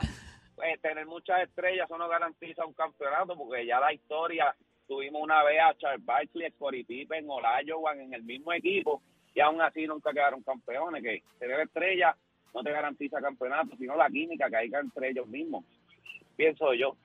eh, 0.65 0.79
tener 0.81 1.07
muchas 1.07 1.43
estrellas 1.43 1.87
eso 1.87 1.99
no 1.99 2.09
garantiza 2.09 2.65
un 2.65 2.73
campeonato, 2.73 3.37
porque 3.37 3.67
ya 3.67 3.79
la 3.79 3.93
historia, 3.93 4.55
tuvimos 4.87 5.23
una 5.23 5.43
vez 5.43 5.61
a 5.61 5.77
Charles 5.77 6.05
Barkley, 6.05 6.51
Scottie 6.53 6.85
Pippen, 6.85 7.29
Olajuwon 7.29 8.01
en 8.01 8.15
el 8.15 8.23
mismo 8.23 8.53
equipo, 8.53 9.03
y 9.35 9.41
aún 9.41 9.61
así 9.61 9.87
nunca 9.87 10.13
quedaron 10.13 10.43
campeones, 10.43 11.03
que 11.03 11.23
tener 11.39 11.61
estrellas 11.61 12.17
no 12.55 12.63
te 12.63 12.71
garantiza 12.71 13.21
campeonato, 13.21 13.77
sino 13.77 13.97
la 13.97 14.09
química 14.09 14.49
que 14.49 14.57
hay 14.57 14.71
entre 14.73 15.11
ellos 15.11 15.27
mismos, 15.27 15.65
pienso 16.37 16.73
yo. 16.75 16.97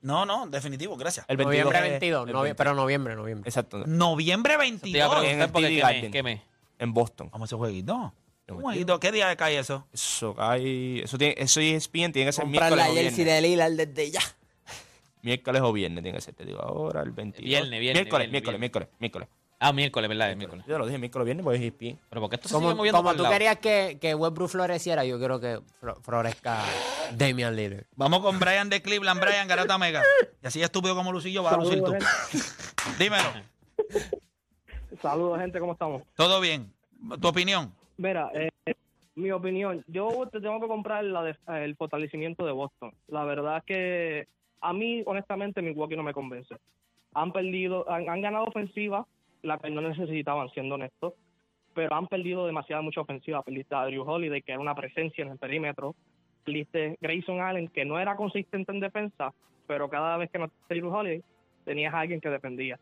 No, 0.00 0.26
no, 0.26 0.46
definitivo, 0.48 0.96
gracias. 0.96 1.24
El 1.28 1.36
22. 1.36 1.64
Noviembre 1.64 1.86
eh, 1.88 1.90
22, 1.90 2.28
el 2.28 2.34
novie- 2.34 2.42
20. 2.42 2.54
pero 2.56 2.74
noviembre, 2.74 3.14
noviembre. 3.14 3.48
Exacto. 3.48 3.84
Noviembre 3.86 4.54
Te 4.58 4.88
iba 4.88 5.06
a 5.06 5.08
22. 5.08 5.14
en 5.14 5.20
preguntar 5.20 5.46
el 5.46 5.52
porque 5.52 5.66
TD 5.68 5.74
¿qué 5.74 5.80
Garden. 5.80 6.02
me? 6.02 6.10
¿Qué 6.10 6.22
me? 6.22 6.42
En 6.78 6.92
Boston. 6.94 7.28
Vamos 7.30 7.46
a 7.46 7.48
ese 7.48 7.56
jueguito. 7.56 7.92
No, 7.94 8.14
Un 8.48 8.60
jueguito, 8.62 8.98
¿Qué 8.98 9.12
día 9.12 9.34
cae 9.36 9.58
eso? 9.58 9.86
Eso 9.92 10.34
cae. 10.34 11.04
Eso, 11.04 11.16
tiene, 11.16 11.36
eso 11.38 11.60
es 11.60 11.90
bien, 11.92 12.12
tiene 12.12 12.28
que 12.28 12.32
ser 12.32 12.42
Comprar 12.44 12.72
miércoles 12.72 12.84
la 12.86 12.90
o 12.92 12.94
jersey 13.04 13.24
viernes. 13.24 13.42
de 13.42 13.48
Lillard 13.48 13.72
desde 13.72 14.10
ya. 14.10 14.20
Miércoles 15.22 15.62
o 15.62 15.72
viernes 15.72 16.02
tiene 16.02 16.18
que 16.18 16.22
ser, 16.22 16.34
te 16.34 16.44
digo 16.44 16.60
ahora, 16.60 17.00
el 17.02 17.12
22. 17.12 17.44
Viernes, 17.48 17.78
viernes, 17.80 18.02
Miércoles, 18.02 18.30
viernes, 18.30 18.32
miércoles, 18.32 18.58
viernes. 18.58 18.60
miércoles, 18.60 18.88
miércoles. 18.98 19.28
Ah, 19.64 19.72
miércoles, 19.72 20.08
¿verdad? 20.08 20.30
Es 20.32 20.36
miércoles. 20.36 20.64
Yo 20.66 20.76
lo 20.78 20.86
dije 20.86 20.98
miércoles 20.98 21.24
viernes 21.26 21.44
porque 21.44 21.58
es 21.58 21.64
ESPN. 21.72 21.98
Pero 22.08 22.20
porque 22.20 22.36
esto 22.36 22.48
se 22.48 22.54
Como, 22.54 22.66
sigue 22.68 22.76
moviendo 22.76 22.98
como 22.98 23.06
para 23.08 23.12
el 23.12 23.16
tú 23.18 23.22
lado. 23.22 23.32
querías 23.32 23.56
que, 23.58 23.98
que 24.00 24.14
Westbrook 24.14 24.48
floreciera, 24.50 25.04
yo 25.04 25.20
creo 25.20 25.38
que 25.40 25.58
flo- 25.80 26.00
florezca 26.02 26.58
Damian 27.16 27.54
Lillard. 27.54 27.84
Vamos 27.94 28.20
con 28.20 28.38
Brian 28.40 28.68
de 28.68 28.82
Cleveland, 28.82 29.20
Brian 29.20 29.46
Garata 29.46 29.78
Mega. 29.78 30.02
Y 30.42 30.46
así 30.46 30.60
estúpido 30.62 30.96
como 30.96 31.12
Lucillo, 31.12 31.42
vas 31.44 31.52
a 31.54 31.56
lucir 31.58 31.82
tú. 31.82 31.92
Dímelo. 32.98 33.28
Saludos, 35.00 35.38
gente, 35.40 35.58
¿cómo 35.58 35.72
estamos? 35.72 36.02
Todo 36.16 36.40
bien. 36.40 36.72
¿Tu 37.20 37.28
opinión? 37.28 37.72
Mira, 37.96 38.30
eh, 38.34 38.50
mi 39.14 39.30
opinión, 39.30 39.84
yo 39.88 40.28
te 40.30 40.40
tengo 40.40 40.60
que 40.60 40.68
comprar 40.68 41.04
la 41.04 41.22
de- 41.22 41.36
el 41.64 41.76
fortalecimiento 41.76 42.44
de 42.46 42.52
Boston. 42.52 42.92
La 43.08 43.24
verdad 43.24 43.58
es 43.58 43.64
que 43.64 44.28
a 44.60 44.72
mí, 44.72 45.02
honestamente, 45.06 45.62
Milwaukee 45.62 45.96
no 45.96 46.02
me 46.02 46.12
convence. 46.12 46.54
Han 47.14 47.32
perdido, 47.32 47.88
han, 47.90 48.08
han 48.08 48.22
ganado 48.22 48.44
ofensiva, 48.44 49.06
la 49.42 49.58
que 49.58 49.70
no 49.70 49.80
necesitaban, 49.80 50.48
siendo 50.50 50.76
honestos, 50.76 51.14
pero 51.74 51.94
han 51.94 52.06
perdido 52.06 52.46
demasiada 52.46 52.82
mucha 52.82 53.00
ofensiva. 53.00 53.42
Perdiste 53.42 53.74
a 53.74 53.86
Drew 53.86 54.02
Holiday, 54.02 54.42
que 54.42 54.52
era 54.52 54.60
una 54.60 54.74
presencia 54.74 55.24
en 55.24 55.32
el 55.32 55.38
perímetro. 55.38 55.94
Perdiste 56.44 56.98
Grayson 57.00 57.40
Allen, 57.40 57.68
que 57.68 57.84
no 57.84 57.98
era 57.98 58.16
consistente 58.16 58.72
en 58.72 58.80
defensa, 58.80 59.32
pero 59.66 59.88
cada 59.88 60.16
vez 60.16 60.30
que 60.30 60.38
no 60.38 60.50
Drew 60.68 60.92
Holiday, 60.92 61.22
tenías 61.64 61.94
a 61.94 62.00
alguien 62.00 62.20
que 62.20 62.28
defendía. 62.28 62.78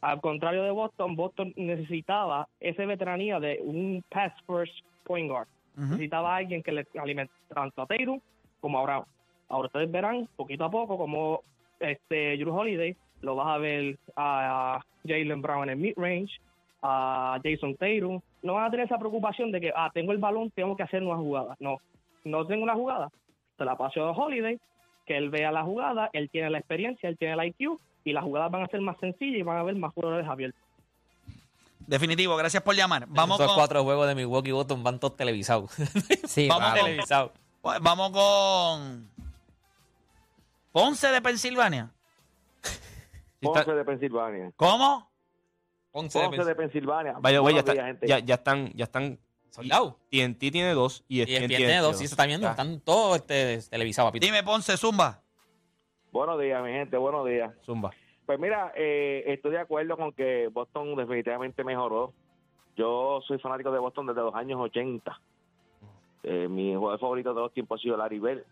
Al 0.00 0.20
contrario 0.20 0.62
de 0.62 0.70
Boston, 0.70 1.16
Boston 1.16 1.54
necesitaba 1.56 2.46
esa 2.60 2.84
veteranía 2.84 3.40
de 3.40 3.58
un 3.62 4.04
pass 4.10 4.32
first 4.46 4.84
point 5.04 5.30
guard. 5.30 5.48
Necesitaba 5.76 6.36
alguien 6.36 6.62
que 6.62 6.72
le 6.72 6.86
alimentara 7.00 7.38
tanto 7.52 7.82
a 7.82 7.86
Tatum 7.86 8.20
como 8.60 8.78
a 8.78 8.82
Brown. 8.82 9.04
Ahora 9.48 9.66
ustedes 9.66 9.90
verán 9.90 10.28
poquito 10.36 10.64
a 10.64 10.70
poco 10.70 10.96
como 10.98 11.42
este 11.80 12.36
Drew 12.36 12.54
Holiday 12.54 12.96
lo 13.22 13.36
vas 13.36 13.48
a 13.48 13.58
ver 13.58 13.98
a 14.16 14.80
Jalen 15.06 15.42
Brown 15.42 15.64
en 15.64 15.70
el 15.70 15.76
mid 15.76 15.94
range, 15.96 16.40
a 16.82 17.38
Jason 17.42 17.74
Tatum. 17.76 18.20
No 18.42 18.54
van 18.54 18.66
a 18.66 18.70
tener 18.70 18.86
esa 18.86 18.98
preocupación 18.98 19.50
de 19.52 19.60
que 19.60 19.72
ah 19.74 19.90
tengo 19.92 20.12
el 20.12 20.18
balón, 20.18 20.50
tengo 20.50 20.76
que 20.76 20.82
hacer 20.82 21.02
una 21.02 21.16
jugada. 21.16 21.56
No, 21.58 21.78
no 22.24 22.46
tengo 22.46 22.62
una 22.62 22.74
jugada. 22.74 23.10
Se 23.56 23.64
la 23.64 23.76
paso 23.76 24.04
a 24.04 24.12
Holiday, 24.12 24.58
que 25.06 25.16
él 25.16 25.30
vea 25.30 25.50
la 25.52 25.62
jugada, 25.62 26.10
él 26.12 26.28
tiene 26.30 26.50
la 26.50 26.58
experiencia, 26.58 27.08
él 27.08 27.16
tiene 27.16 27.34
el 27.34 27.48
IQ 27.48 27.78
y 28.04 28.12
las 28.12 28.24
jugadas 28.24 28.50
van 28.50 28.62
a 28.62 28.66
ser 28.68 28.80
más 28.80 28.98
sencillas 28.98 29.38
y 29.38 29.42
van 29.42 29.56
a 29.56 29.60
haber 29.60 29.76
más 29.76 29.92
jugadores 29.94 30.26
abiertos. 30.28 30.60
Definitivo, 31.86 32.36
gracias 32.36 32.62
por 32.62 32.74
llamar. 32.74 33.06
Vamos 33.08 33.38
Esos 33.38 33.52
con, 33.52 33.56
cuatro 33.56 33.84
juegos 33.84 34.08
de 34.08 34.14
Milwaukee 34.14 34.52
Boston 34.52 34.82
van 34.82 34.98
todos 34.98 35.16
televisados. 35.16 35.70
Sí, 36.26 36.48
Vamos 36.48 36.72
claro. 36.72 36.84
televisados. 36.84 37.32
vamos 37.62 38.10
con 38.10 39.08
Ponce 40.72 41.08
de 41.08 41.22
Pensilvania. 41.22 41.90
Ponce 43.52 43.72
de 43.72 43.84
Pensilvania. 43.84 44.52
¿Cómo? 44.56 45.10
Once 45.92 46.18
de 46.18 46.24
Ponce 46.26 46.44
de 46.44 46.54
Pensilvania. 46.54 47.14
Vaya, 47.20 47.38
güey, 47.40 47.54
ya, 47.54 47.60
está- 47.60 47.72
días, 47.72 47.86
gente. 47.86 48.06
ya, 48.06 48.18
ya 48.18 48.34
están, 48.34 48.72
ya 48.74 48.84
están. 48.84 49.18
Soldado. 49.50 49.98
TNT 50.10 50.50
tiene 50.50 50.72
dos 50.72 51.04
y 51.06 51.20
ESPN 51.20 51.44
el 51.44 51.48
tiene 51.48 51.78
dos, 51.78 51.96
sí, 51.96 52.08
se 52.08 52.14
está 52.14 52.26
viendo. 52.26 52.48
Están 52.48 52.80
todos 52.80 53.16
este, 53.18 53.60
televisados, 53.70 54.10
papito. 54.10 54.26
Dime, 54.26 54.42
Ponce, 54.42 54.76
Zumba. 54.76 55.22
Buenos 56.10 56.40
días, 56.40 56.60
mi 56.64 56.70
gente. 56.70 56.96
Buenos 56.96 57.24
días. 57.26 57.54
Zumba. 57.64 57.92
Pues 58.26 58.40
mira, 58.40 58.72
eh, 58.74 59.22
estoy 59.26 59.52
de 59.52 59.60
acuerdo 59.60 59.96
con 59.96 60.12
que 60.12 60.48
Boston 60.48 60.96
definitivamente 60.96 61.62
mejoró. 61.62 62.12
Yo 62.76 63.20
soy 63.26 63.38
fanático 63.38 63.70
de 63.70 63.78
Boston 63.78 64.06
desde 64.08 64.22
los 64.22 64.34
años 64.34 64.58
80. 64.60 65.20
Eh, 66.24 66.48
mi 66.48 66.74
jugador 66.74 66.98
favorito 66.98 67.34
de 67.34 67.40
los 67.40 67.52
tiempos 67.52 67.78
ha 67.78 67.82
sido 67.82 67.96
Larry 67.96 68.18
Bird. 68.18 68.44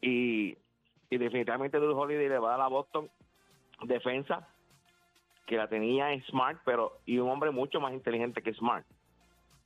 Y, 0.00 0.56
y 1.10 1.18
definitivamente 1.18 1.78
Drew 1.78 1.98
Holiday 1.98 2.28
le 2.28 2.38
va 2.38 2.48
a 2.54 2.58
dar 2.58 2.66
a 2.66 2.68
Boston 2.68 3.08
defensa 3.82 4.48
que 5.46 5.56
la 5.56 5.68
tenía 5.68 6.08
Smart, 6.28 6.60
pero 6.64 7.00
y 7.06 7.18
un 7.18 7.30
hombre 7.30 7.50
mucho 7.50 7.80
más 7.80 7.92
inteligente 7.92 8.42
que 8.42 8.52
Smart. 8.54 8.84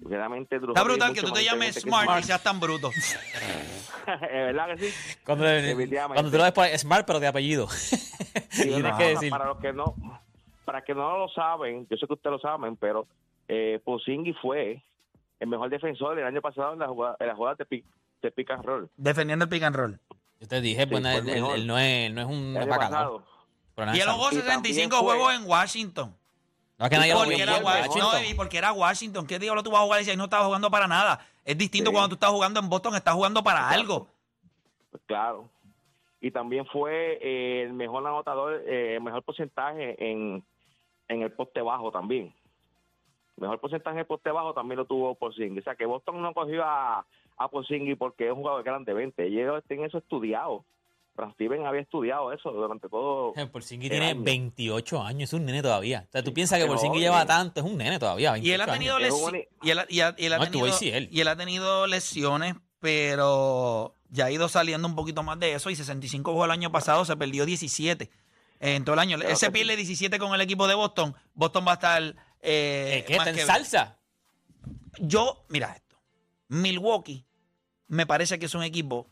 Realmente 0.00 0.58
Drew 0.58 0.70
Está 0.70 0.82
brutal 0.82 1.10
es 1.12 1.20
que 1.20 1.26
tú 1.26 1.32
te 1.32 1.44
llames 1.44 1.74
que 1.74 1.80
Smart 1.80 2.20
y 2.20 2.22
seas 2.22 2.42
tan 2.42 2.58
bruto. 2.58 2.90
¿Es 2.96 4.30
verdad 4.30 4.68
que 4.68 4.78
sí? 4.78 5.18
Cuando, 5.24 5.44
cuando 5.44 6.30
tú 6.30 6.36
lo 6.38 6.44
ves 6.44 6.80
Smart, 6.80 7.06
pero 7.06 7.20
de 7.20 7.26
apellido. 7.26 7.68
Y 8.52 8.62
Tienes 8.62 8.80
una 8.80 8.96
que 8.96 9.04
cosa, 9.04 9.08
decir. 9.14 9.30
para 9.30 9.46
los 9.46 9.58
que 9.58 9.72
no 9.72 9.94
para 10.64 10.82
que 10.82 10.94
no 10.94 11.18
lo 11.18 11.28
saben 11.30 11.86
yo 11.90 11.96
sé 11.96 12.06
que 12.06 12.12
ustedes 12.12 12.32
lo 12.32 12.38
saben 12.38 12.76
pero 12.76 13.06
eh, 13.48 13.80
Pozingi 13.84 14.32
fue 14.34 14.82
el 15.40 15.48
mejor 15.48 15.68
defensor 15.70 16.16
el 16.18 16.26
año 16.26 16.40
pasado 16.40 16.74
en 16.74 16.78
la 16.78 16.86
jugada, 16.86 17.16
en 17.18 17.26
la 17.26 17.34
jugada 17.34 17.56
de, 17.56 17.64
pick, 17.64 17.84
de 18.22 18.30
pick 18.30 18.50
and 18.50 18.64
roll 18.64 18.90
Defendiendo 18.96 19.44
el 19.46 19.48
pick 19.48 19.62
and 19.62 19.74
roll. 19.74 20.00
Yo 20.40 20.46
te 20.48 20.60
dije, 20.60 20.82
Sí, 20.84 20.90
bueno, 20.90 21.08
fue 21.10 21.36
él, 21.36 21.66
no 21.66 21.78
es, 21.78 22.12
no 22.12 22.20
es 22.20 22.26
un 22.26 22.56
el 22.56 22.68
Y 23.94 24.00
él 24.00 24.08
jugó 24.08 24.28
eso. 24.30 24.38
Y 24.38 24.42
también 24.42 24.62
65 24.62 24.96
fue- 24.96 25.06
juegos 25.16 25.34
en 25.34 25.48
Washington. 25.48 26.16
No 26.78 26.86
es 26.86 26.90
que 26.90 26.96
nadie 26.96 27.12
y 27.12 27.14
Porque 27.14 27.42
era, 27.42 27.56
el 27.58 27.64
Wa- 27.64 27.74
mejor. 27.82 27.98
no, 27.98 28.24
y 28.24 28.34
porque 28.34 28.58
era 28.58 28.72
Washington. 28.72 29.26
¿Qué 29.26 29.38
diablo 29.38 29.62
tú 29.62 29.70
vas 29.70 29.80
a 29.82 29.84
jugar? 29.84 30.00
Y 30.00 30.04
si 30.04 30.10
ahí 30.10 30.16
no 30.16 30.24
estabas 30.24 30.46
jugando 30.46 30.70
para 30.70 30.86
nada. 30.86 31.20
Es 31.44 31.56
distinto 31.58 31.90
Sí. 31.90 31.94
cuando 31.94 32.08
tú 32.08 32.14
estás 32.14 32.30
jugando 32.30 32.60
en 32.60 32.68
Boston, 32.68 32.94
estás 32.94 33.14
jugando 33.14 33.42
para 33.42 33.68
algo. 33.68 34.08
Pues 34.90 35.02
claro 35.06 35.48
y 36.22 36.30
también 36.32 36.66
fue 36.66 37.18
eh, 37.22 37.62
el 37.62 37.72
mejor 37.72 38.06
anotador 38.06 38.62
eh, 38.66 38.96
el 38.96 39.00
mejor 39.00 39.22
porcentaje 39.22 39.96
en, 40.10 40.44
en 41.08 41.22
el 41.22 41.32
poste 41.32 41.62
bajo 41.62 41.90
también 41.90 42.34
mejor 43.38 43.58
porcentaje 43.58 43.94
en 43.94 44.00
el 44.00 44.06
poste 44.06 44.30
bajo 44.30 44.52
también 44.52 44.76
lo 44.76 44.84
tuvo 44.84 45.14
Porzingis 45.14 45.62
o 45.62 45.64
sea 45.64 45.76
que 45.76 45.86
Boston 45.86 46.20
no 46.20 46.34
cogió 46.34 46.62
a, 46.62 47.06
a 47.38 47.48
Porzingis 47.48 47.96
porque 47.96 48.26
es 48.26 48.32
un 48.32 48.40
jugador 48.40 48.62
grande 48.62 48.92
20 48.92 49.26
ellos 49.28 49.64
tienen 49.66 49.86
eso 49.86 49.96
estudiado 49.96 50.62
Frank 51.20 51.34
Steven 51.34 51.66
había 51.66 51.82
estudiado 51.82 52.32
eso 52.32 52.50
durante 52.50 52.88
todo 52.88 53.34
Porzingis 53.52 53.90
tiene 53.90 54.06
año. 54.10 54.22
28 54.22 55.02
años, 55.02 55.28
es 55.28 55.32
un 55.34 55.44
nene 55.44 55.60
todavía. 55.62 56.04
O 56.08 56.12
sea, 56.12 56.22
tú 56.22 56.32
piensas 56.32 56.58
que 56.58 56.66
Porzingis 56.66 56.96
oye. 56.96 57.04
lleva 57.06 57.26
tanto, 57.26 57.60
es 57.60 57.66
un 57.66 57.76
nene 57.76 57.98
todavía. 57.98 58.38
Y 58.38 58.50
él 58.52 58.60
ha 58.62 58.66
28 58.66 58.72
tenido 58.72 58.96
años. 58.96 59.08
Es 59.08 59.14
lesi- 59.14 59.28
un- 59.28 59.66
y 59.66 59.70
él, 59.70 59.80
y 59.90 60.00
él- 60.00 60.14
y 60.16 60.24
él 60.24 60.32
ha 60.32 60.38
No, 60.38 60.44
tenido, 60.44 60.66
ACL. 60.66 61.08
y 61.10 61.20
él 61.20 61.28
ha 61.28 61.36
tenido 61.36 61.86
lesiones, 61.86 62.54
pero 62.80 63.94
ya 64.08 64.26
ha 64.26 64.30
ido 64.30 64.48
saliendo 64.48 64.88
un 64.88 64.94
poquito 64.94 65.22
más 65.22 65.38
de 65.38 65.52
eso. 65.54 65.68
Y 65.70 65.76
65 65.76 66.30
juegos 66.32 66.46
el 66.46 66.52
año 66.52 66.72
pasado, 66.72 67.04
se 67.04 67.16
perdió 67.16 67.44
17 67.44 68.10
en 68.60 68.84
todo 68.84 68.94
el 68.94 69.00
año. 69.00 69.16
Claro 69.18 69.32
Ese 69.32 69.46
que 69.46 69.52
pierde 69.52 69.76
17 69.76 70.18
con 70.18 70.34
el 70.34 70.40
equipo 70.40 70.66
de 70.66 70.74
Boston. 70.74 71.14
Boston 71.34 71.64
va 71.66 71.72
a 71.72 71.74
estar. 71.74 72.02
Eh, 72.02 72.14
¿Eh, 73.00 73.04
¿Qué? 73.06 73.16
más 73.18 73.26
¿Está 73.28 73.30
en 73.30 73.36
que- 73.36 73.52
salsa? 73.52 73.98
Yo, 74.98 75.44
mira 75.48 75.72
esto. 75.74 75.96
Milwaukee 76.48 77.24
me 77.88 78.06
parece 78.06 78.38
que 78.38 78.46
es 78.46 78.54
un 78.54 78.62
equipo, 78.62 79.08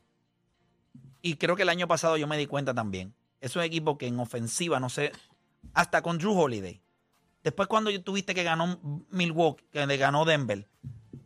y 1.22 1.36
creo 1.36 1.56
que 1.56 1.62
el 1.62 1.68
año 1.68 1.88
pasado 1.88 2.16
yo 2.16 2.26
me 2.26 2.38
di 2.38 2.46
cuenta 2.46 2.74
también. 2.74 3.14
Es 3.40 3.56
un 3.56 3.62
equipo 3.62 3.98
que 3.98 4.06
en 4.06 4.18
ofensiva, 4.18 4.80
no 4.80 4.88
sé, 4.88 5.12
hasta 5.74 6.02
con 6.02 6.18
Drew 6.18 6.38
Holiday. 6.38 6.80
Después 7.42 7.68
cuando 7.68 7.90
tuviste 8.02 8.34
que 8.34 8.42
ganó 8.42 8.80
Milwaukee, 9.10 9.64
que 9.72 9.86
le 9.86 9.96
ganó 9.96 10.24
Denver, 10.24 10.68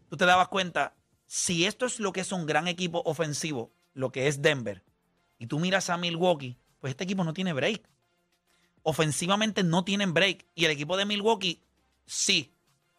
tú 0.09 0.17
te 0.17 0.27
dabas 0.27 0.49
cuenta, 0.49 0.95
si 1.27 1.65
esto 1.65 1.87
es 1.87 2.01
lo 2.01 2.13
que 2.13 2.21
es 2.21 2.33
un 2.33 2.47
gran 2.47 2.69
equipo 2.69 3.03
ofensivo, 3.05 3.73
lo 3.95 4.13
que 4.13 4.29
es 4.29 4.43
Denver, 4.43 4.83
y 5.39 5.47
tú 5.47 5.59
miras 5.59 5.91
a 5.91 5.97
Milwaukee, 5.97 6.57
pues 6.79 6.93
este 6.93 7.05
equipo 7.05 7.25
no 7.25 7.33
tiene 7.33 7.53
break. 7.53 7.83
Ofensivamente 8.85 9.65
no 9.65 9.85
tienen 9.85 10.15
break. 10.15 10.47
Y 10.55 10.65
el 10.67 10.71
equipo 10.71 10.97
de 10.97 11.05
Milwaukee, 11.05 11.61
sí, 12.07 12.53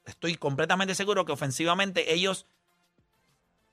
estoy 0.06 0.36
completamente 0.36 0.95
seguro 0.95 1.23
que 1.23 1.32
ofensivamente 1.32 2.13
ellos 2.13 2.45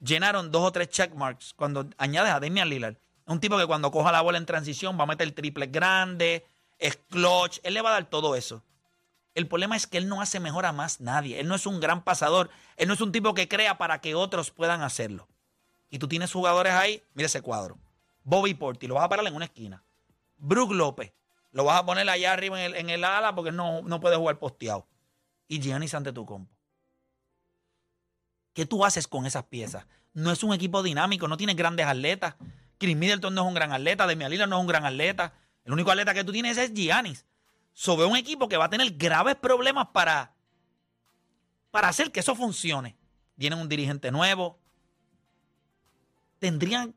llenaron 0.00 0.50
dos 0.50 0.62
o 0.62 0.72
tres 0.72 0.88
checkmarks 0.88 1.54
cuando 1.54 1.88
añades 1.98 2.32
a 2.32 2.40
Damian 2.40 2.68
Lillard. 2.68 2.96
Un 3.30 3.38
tipo 3.38 3.56
que 3.56 3.66
cuando 3.66 3.92
coja 3.92 4.10
la 4.10 4.22
bola 4.22 4.38
en 4.38 4.44
transición 4.44 4.98
va 4.98 5.04
a 5.04 5.06
meter 5.06 5.30
triple 5.30 5.66
grande, 5.66 6.44
es 6.80 6.96
clutch, 6.96 7.60
él 7.62 7.74
le 7.74 7.80
va 7.80 7.90
a 7.90 7.92
dar 7.92 8.10
todo 8.10 8.34
eso. 8.34 8.64
El 9.36 9.46
problema 9.46 9.76
es 9.76 9.86
que 9.86 9.98
él 9.98 10.08
no 10.08 10.20
hace 10.20 10.40
mejor 10.40 10.66
a 10.66 10.72
más 10.72 11.00
nadie. 11.00 11.38
Él 11.38 11.46
no 11.46 11.54
es 11.54 11.64
un 11.64 11.78
gran 11.78 12.02
pasador. 12.02 12.50
Él 12.76 12.88
no 12.88 12.94
es 12.94 13.00
un 13.00 13.12
tipo 13.12 13.32
que 13.32 13.46
crea 13.46 13.78
para 13.78 14.00
que 14.00 14.16
otros 14.16 14.50
puedan 14.50 14.82
hacerlo. 14.82 15.28
Y 15.90 16.00
tú 16.00 16.08
tienes 16.08 16.32
jugadores 16.32 16.72
ahí, 16.72 17.04
mira 17.14 17.26
ese 17.26 17.40
cuadro. 17.40 17.78
Bobby 18.24 18.54
Porti, 18.54 18.88
lo 18.88 18.96
vas 18.96 19.04
a 19.04 19.08
parar 19.08 19.24
en 19.24 19.36
una 19.36 19.44
esquina. 19.44 19.84
Brook 20.36 20.72
López, 20.72 21.12
lo 21.52 21.62
vas 21.62 21.78
a 21.78 21.86
poner 21.86 22.10
allá 22.10 22.32
arriba 22.32 22.60
en 22.60 22.72
el, 22.72 22.80
en 22.80 22.90
el 22.90 23.04
ala 23.04 23.36
porque 23.36 23.52
no, 23.52 23.82
no 23.82 24.00
puede 24.00 24.16
jugar 24.16 24.40
posteado. 24.40 24.88
Y 25.46 25.60
Giannis 25.60 25.94
ante 25.94 26.12
tu 26.12 26.26
compo. 26.26 26.52
¿Qué 28.54 28.66
tú 28.66 28.84
haces 28.84 29.06
con 29.06 29.24
esas 29.24 29.44
piezas? 29.44 29.86
No 30.14 30.32
es 30.32 30.42
un 30.42 30.52
equipo 30.52 30.82
dinámico, 30.82 31.28
no 31.28 31.36
tienes 31.36 31.54
grandes 31.54 31.86
atletas. 31.86 32.34
Chris 32.80 32.96
Middleton 32.96 33.34
no 33.34 33.42
es 33.42 33.46
un 33.48 33.54
gran 33.54 33.72
atleta, 33.72 34.06
Demian 34.06 34.30
Lillard 34.30 34.48
no 34.48 34.56
es 34.56 34.60
un 34.62 34.66
gran 34.66 34.84
atleta. 34.86 35.34
El 35.64 35.72
único 35.74 35.90
atleta 35.90 36.14
que 36.14 36.24
tú 36.24 36.32
tienes 36.32 36.56
es 36.56 36.72
Giannis. 36.72 37.26
Sobre 37.74 38.06
un 38.06 38.16
equipo 38.16 38.48
que 38.48 38.56
va 38.56 38.64
a 38.64 38.70
tener 38.70 38.90
graves 38.96 39.36
problemas 39.36 39.88
para, 39.92 40.34
para 41.70 41.88
hacer 41.88 42.10
que 42.10 42.20
eso 42.20 42.34
funcione. 42.34 42.96
Viene 43.36 43.54
un 43.56 43.68
dirigente 43.68 44.10
nuevo. 44.10 44.58
Tendrían, 46.38 46.94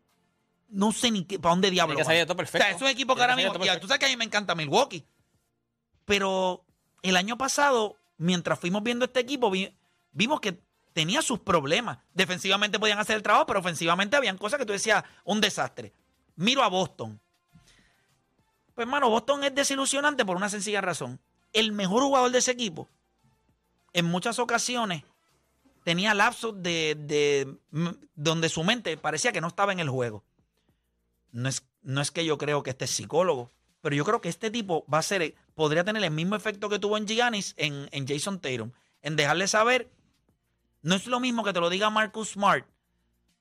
no 0.69 0.91
sé 0.93 1.12
ni 1.12 1.26
qué, 1.26 1.38
para 1.38 1.52
dónde 1.52 1.69
diablo. 1.69 1.96
Que 1.98 2.26
todo 2.26 2.38
perfecto. 2.38 2.65
O 2.65 2.67
sea, 2.69 2.76
es 2.76 2.82
un 2.82 2.88
equipo 2.88 3.13
que 3.15 3.22
ahora 3.22 3.36
mismo. 3.36 3.54
y 3.54 3.80
tú 3.80 3.88
sabes 3.88 4.00
que 4.00 4.06
a 4.06 4.10
mí 4.10 4.15
me 4.17 4.24
encanta 4.26 4.56
Milwaukee. 4.56 5.06
Pero 6.06 6.65
el 7.02 7.17
año 7.17 7.38
pasado, 7.38 7.98
mientras 8.17 8.58
fuimos 8.58 8.84
viendo 8.84 9.06
este 9.06 9.19
equipo, 9.19 9.52
vi- 9.52 9.76
vimos 10.12 10.39
que 10.39 10.62
tenía 10.93 11.21
sus 11.21 11.39
problemas. 11.39 11.97
Defensivamente 12.13 12.79
podían 12.79 12.99
hacer 12.99 13.15
el 13.15 13.23
trabajo, 13.23 13.45
pero 13.45 13.60
ofensivamente 13.60 14.15
habían 14.15 14.38
cosas 14.38 14.60
que 14.60 14.65
tú 14.65 14.73
decías, 14.73 15.03
un 15.23 15.41
desastre. 15.41 15.91
Miro 16.36 16.63
a 16.63 16.69
Boston. 16.69 17.19
Pues, 18.75 18.86
hermano, 18.86 19.10
Boston 19.10 19.43
es 19.43 19.53
desilusionante 19.53 20.25
por 20.25 20.38
una 20.38 20.49
sencilla 20.49 20.82
razón. 20.82 21.19
El 21.51 21.71
mejor 21.71 22.03
jugador 22.03 22.32
de 22.32 22.39
ese 22.39 22.51
equipo, 22.51 22.89
en 23.93 24.06
muchas 24.06 24.39
ocasiones, 24.39 25.03
tenía 25.84 26.13
lapsos 26.13 26.62
de, 26.63 26.95
de- 26.97 27.56
donde 28.15 28.49
su 28.49 28.63
mente 28.63 28.97
parecía 28.97 29.32
que 29.32 29.41
no 29.41 29.47
estaba 29.47 29.71
en 29.73 29.79
el 29.79 29.89
juego. 29.89 30.23
No 31.32 31.49
es, 31.49 31.63
no 31.82 32.01
es 32.01 32.10
que 32.12 32.25
yo 32.25 32.38
creo 32.38 32.63
que 32.63 32.71
este 32.71 32.86
es 32.86 32.91
psicólogo, 32.91 33.51
pero 33.82 33.95
yo 33.95 34.06
creo 34.06 34.21
que 34.21 34.29
este 34.29 34.49
tipo 34.49 34.86
va 34.91 34.99
a 34.99 35.03
ser, 35.03 35.36
podría 35.56 35.84
tener 35.84 36.03
el 36.03 36.12
mismo 36.12 36.36
efecto 36.36 36.69
que 36.69 36.79
tuvo 36.79 36.97
en 36.97 37.06
Giannis 37.08 37.53
en, 37.58 37.89
en 37.91 38.08
Jason 38.08 38.39
Tatum, 38.39 38.71
en 39.01 39.15
dejarle 39.15 39.47
saber, 39.47 39.91
no 40.84 40.93
es 40.96 41.08
lo 41.08 41.19
mismo 41.19 41.43
que 41.43 41.52
te 41.54 41.60
lo 41.60 41.69
diga 41.72 41.89
Marcus 41.89 42.30
Smart, 42.34 42.65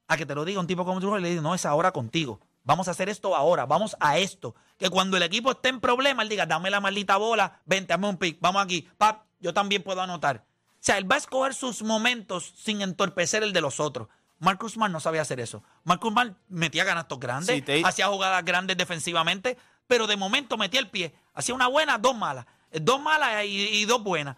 a 0.09 0.17
que 0.17 0.25
te 0.27 0.35
lo 0.35 0.45
diga 0.45 0.59
un 0.61 0.67
tipo 0.67 0.85
como 0.85 1.01
tú 1.01 1.15
y 1.17 1.21
le 1.21 1.29
diga, 1.31 1.43
no, 1.43 1.55
es 1.55 1.65
ahora 1.67 1.93
contigo. 1.93 2.41
Vamos 2.65 2.89
a 2.89 2.93
hacer 2.93 3.09
esto 3.09 3.35
ahora, 3.37 3.67
vamos 3.67 3.97
a 4.01 4.19
esto. 4.19 4.55
Que 4.79 4.89
cuando 4.89 5.17
el 5.17 5.23
equipo 5.25 5.51
esté 5.51 5.69
en 5.69 5.81
problema, 5.81 6.23
él 6.23 6.29
diga, 6.29 6.47
dame 6.47 6.71
la 6.71 6.81
maldita 6.81 7.17
bola, 7.17 7.61
vente, 7.67 7.93
dame 7.93 8.09
un 8.09 8.17
pick, 8.17 8.39
vamos 8.41 8.63
aquí, 8.63 8.89
pap, 8.97 9.25
yo 9.41 9.53
también 9.53 9.83
puedo 9.83 10.01
anotar. 10.01 10.45
O 10.47 10.85
sea, 10.85 10.99
él 10.99 11.11
va 11.11 11.17
a 11.17 11.19
escoger 11.19 11.55
sus 11.55 11.83
momentos 11.83 12.55
sin 12.57 12.81
entorpecer 12.83 13.43
el 13.43 13.53
de 13.53 13.61
los 13.61 13.81
otros. 13.81 14.09
Marcus 14.39 14.73
Smart 14.73 14.93
no 14.93 14.99
sabía 15.01 15.23
hacer 15.23 15.39
eso. 15.41 15.63
Marcus 15.85 16.11
Smart 16.13 16.37
metía 16.49 16.85
canastos 16.85 17.21
grandes, 17.21 17.55
Sí, 17.57 17.63
te- 17.63 17.83
hacía 17.85 18.09
jugadas 18.09 18.45
grandes 18.45 18.77
defensivamente, 18.77 19.57
pero 19.87 20.07
de 20.07 20.17
momento 20.17 20.57
metía 20.57 20.81
el 20.81 20.91
pie. 20.91 21.15
Hacía 21.35 21.55
una 21.55 21.69
buena, 21.69 21.99
dos 21.99 22.17
malas. 22.17 22.47
Dos 22.73 23.01
malas 23.01 23.45
y, 23.45 23.49
y 23.69 23.85
dos 23.85 24.03
buenas. 24.03 24.37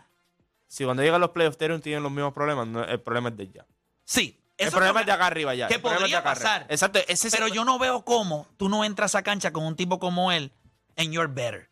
Si 0.66 0.84
cuando 0.84 1.02
llegan 1.02 1.20
los 1.20 1.30
playoffs 1.30 1.58
tienen 1.58 2.02
los 2.02 2.10
mismos 2.12 2.32
problemas, 2.32 2.66
no- 2.66 2.84
el 2.84 3.00
problema 3.00 3.28
es 3.28 3.36
de 3.36 3.44
ella. 3.44 3.66
Sí. 4.04 4.40
El 4.56 4.70
problema 4.70 5.00
es 5.00 5.06
de 5.06 5.12
acá 5.12 5.26
arriba 5.26 5.54
ya. 5.54 5.66
que 5.68 5.74
el 5.74 5.80
podría 5.80 6.18
acá 6.18 6.30
arriba. 6.32 6.66
Exacto. 6.68 7.00
Ese 7.08 7.28
es 7.28 7.34
Pero 7.34 7.48
yo 7.48 7.64
no 7.64 7.78
veo 7.78 8.04
cómo 8.04 8.46
tú 8.56 8.68
no 8.68 8.84
entras 8.84 9.14
a 9.14 9.22
cancha 9.22 9.52
con 9.52 9.64
un 9.64 9.74
tipo 9.76 9.98
como 9.98 10.30
él 10.32 10.52
en 10.96 11.12
You're 11.12 11.32
Better. 11.32 11.70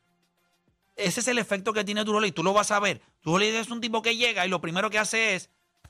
Ese 0.96 1.20
es 1.20 1.28
el 1.28 1.38
efecto 1.38 1.72
que 1.72 1.84
tiene 1.84 2.02
y 2.02 2.32
tú 2.32 2.42
lo 2.42 2.52
vas 2.52 2.70
a 2.70 2.80
ver. 2.80 3.00
Holiday 3.24 3.60
es 3.60 3.70
un 3.70 3.80
tipo 3.80 4.02
que 4.02 4.16
llega 4.16 4.44
y 4.44 4.48
lo 4.48 4.60
primero 4.60 4.90
que 4.90 4.98
hace 4.98 5.34
es, 5.36 5.48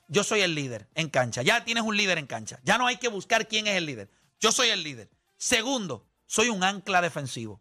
yo 0.09 0.23
soy 0.23 0.41
el 0.43 0.55
líder 0.55 0.87
en 0.95 1.09
cancha. 1.09 1.43
Ya 1.43 1.65
tienes 1.65 1.83
un 1.83 1.97
líder 1.97 2.19
en 2.19 2.27
cancha. 2.27 2.61
Ya 2.62 2.77
no 2.79 2.87
hay 2.87 2.99
que 2.99 3.09
buscar 3.09 3.49
quién 3.49 3.67
es 3.67 3.77
el 3.77 3.87
líder. 3.87 4.11
Yo 4.38 4.53
soy 4.53 4.69
el 4.69 4.83
líder. 4.83 5.09
Segundo, 5.38 6.07
soy 6.27 6.51
un 6.51 6.62
ancla 6.62 7.01
defensivo. 7.01 7.61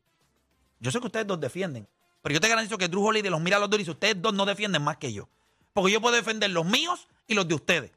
Yo 0.79 0.91
sé 0.91 0.99
que 0.99 1.05
ustedes 1.05 1.25
dos 1.27 1.39
defienden, 1.39 1.87
pero 2.21 2.33
yo 2.33 2.41
te 2.41 2.47
garantizo 2.47 2.77
que 2.77 2.87
Drew 2.87 3.05
Holiday 3.05 3.31
los 3.31 3.41
mira 3.41 3.57
a 3.57 3.59
los 3.59 3.69
dos 3.69 3.79
y 3.79 3.89
ustedes 3.89 4.21
dos 4.21 4.33
no 4.33 4.45
defienden 4.45 4.83
más 4.83 4.97
que 4.97 5.11
yo. 5.13 5.29
Porque 5.73 5.91
yo 5.91 6.01
puedo 6.01 6.15
defender 6.15 6.49
los 6.49 6.65
míos 6.65 7.07
y 7.27 7.33
los 7.33 7.47
de 7.47 7.55
ustedes. 7.55 7.91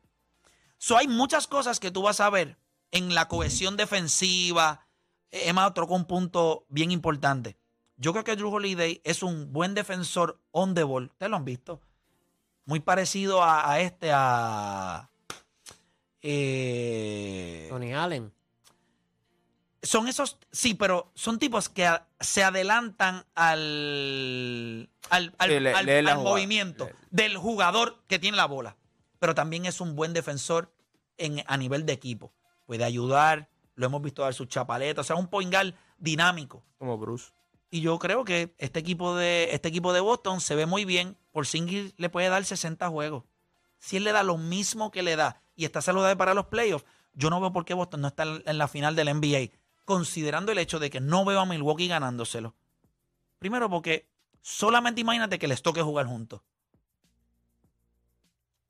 So, 0.78 0.96
hay 0.96 1.08
muchas 1.08 1.46
cosas 1.46 1.80
que 1.80 1.90
tú 1.90 2.02
vas 2.02 2.20
a 2.20 2.30
ver 2.30 2.56
en 2.90 3.14
la 3.14 3.26
cohesión 3.28 3.76
defensiva. 3.76 4.87
Eh, 5.30 5.48
Emma 5.48 5.72
tocó 5.74 5.94
un 5.94 6.04
punto 6.04 6.66
bien 6.68 6.90
importante. 6.90 7.56
Yo 7.96 8.12
creo 8.12 8.24
que 8.24 8.37
Drew 8.37 8.52
Holiday 8.52 9.00
es 9.04 9.22
un 9.22 9.52
buen 9.52 9.74
defensor 9.74 10.40
on 10.50 10.74
the 10.74 10.82
ball. 10.84 11.06
Ustedes 11.06 11.30
lo 11.30 11.37
han 11.37 11.44
visto. 11.44 11.80
Muy 12.64 12.80
parecido 12.80 13.42
a, 13.42 13.70
a 13.70 13.80
este, 13.80 14.10
a. 14.12 15.10
eh, 16.22 17.66
Tony 17.68 17.92
Allen. 17.92 18.32
Son 19.85 20.09
esos, 20.09 20.38
sí, 20.53 20.75
pero 20.75 21.11
son 21.14 21.38
tipos 21.38 21.68
que 21.68 21.87
a- 21.87 22.07
se 22.20 22.42
adelantan 22.42 23.25
al, 23.35 24.88
al, 25.11 25.35
al- 25.38 25.51
Sí, 25.51 25.61
le- 25.61 25.75
al- 25.75 26.18
movimiento 26.18 26.87
Le- 26.87 26.94
del 27.11 27.37
jugador 27.37 28.03
que 28.09 28.18
tiene 28.18 28.37
la 28.37 28.47
bola. 28.47 28.77
Pero 29.18 29.35
también 29.35 29.66
es 29.66 29.81
un 29.81 29.94
buen 29.97 30.12
defensor 30.12 30.73
en, 31.18 31.42
a 31.47 31.57
nivel 31.57 31.87
de 31.87 31.92
equipo. 31.92 32.33
Puede 32.66 32.85
ayudar, 32.85 33.49
lo 33.75 33.87
hemos 33.87 34.03
visto 34.03 34.23
dar 34.23 34.35
sus 34.35 34.49
chapaletas, 34.49 35.05
o 35.05 35.07
sea, 35.07 35.16
un 35.16 35.29
point 35.29 35.53
guard 35.53 35.75
dinámico. 35.99 36.64
Como 36.79 36.99
Bruce. 36.99 37.33
Y 37.70 37.81
yo 37.81 37.99
creo 37.99 38.25
que 38.25 38.55
este 38.59 38.79
equipo 38.81 39.16
de, 39.16 39.49
este 39.53 39.68
equipo 39.68 39.92
de 39.92 40.01
Boston 40.01 40.40
se 40.40 40.55
ve 40.55 40.66
muy 40.66 40.85
bien. 40.85 41.16
Por 41.33 41.47
Singles 41.47 41.94
le 41.97 42.09
puede 42.09 42.29
dar 42.29 42.44
60 42.44 42.88
juegos. 42.88 43.25
Si 43.79 43.97
él 43.97 44.05
le 44.05 44.12
da 44.12 44.23
lo 44.23 44.38
mismo 44.38 44.90
que 44.90 45.03
le 45.03 45.16
da 45.16 45.40
y 45.57 45.64
está 45.64 45.83
saludable 45.83 46.16
para 46.16 46.35
los 46.35 46.47
playoffs, 46.47 46.85
yo 47.14 47.31
no 47.31 47.40
veo 47.40 47.53
por 47.53 47.64
qué 47.64 47.75
Boston 47.75 48.01
no 48.03 48.09
está 48.09 48.23
en 48.25 48.59
la 48.59 48.68
final 48.68 48.94
del 48.97 49.09
NBA. 49.09 49.51
Considerando 49.85 50.53
el 50.53 50.59
hecho 50.59 50.79
de 50.79 50.90
que 50.90 51.01
no 51.01 51.25
veo 51.25 51.40
a 51.40 51.47
Milwaukee 51.47 51.88
ganándoselo. 51.88 52.55
Primero 53.38 53.68
porque 53.68 54.09
solamente 54.40 55.01
imagínate 55.01 55.38
que 55.38 55.49
les 55.49 55.62
toque 55.62 55.83
jugar 55.83 56.07
juntos. 56.07 56.40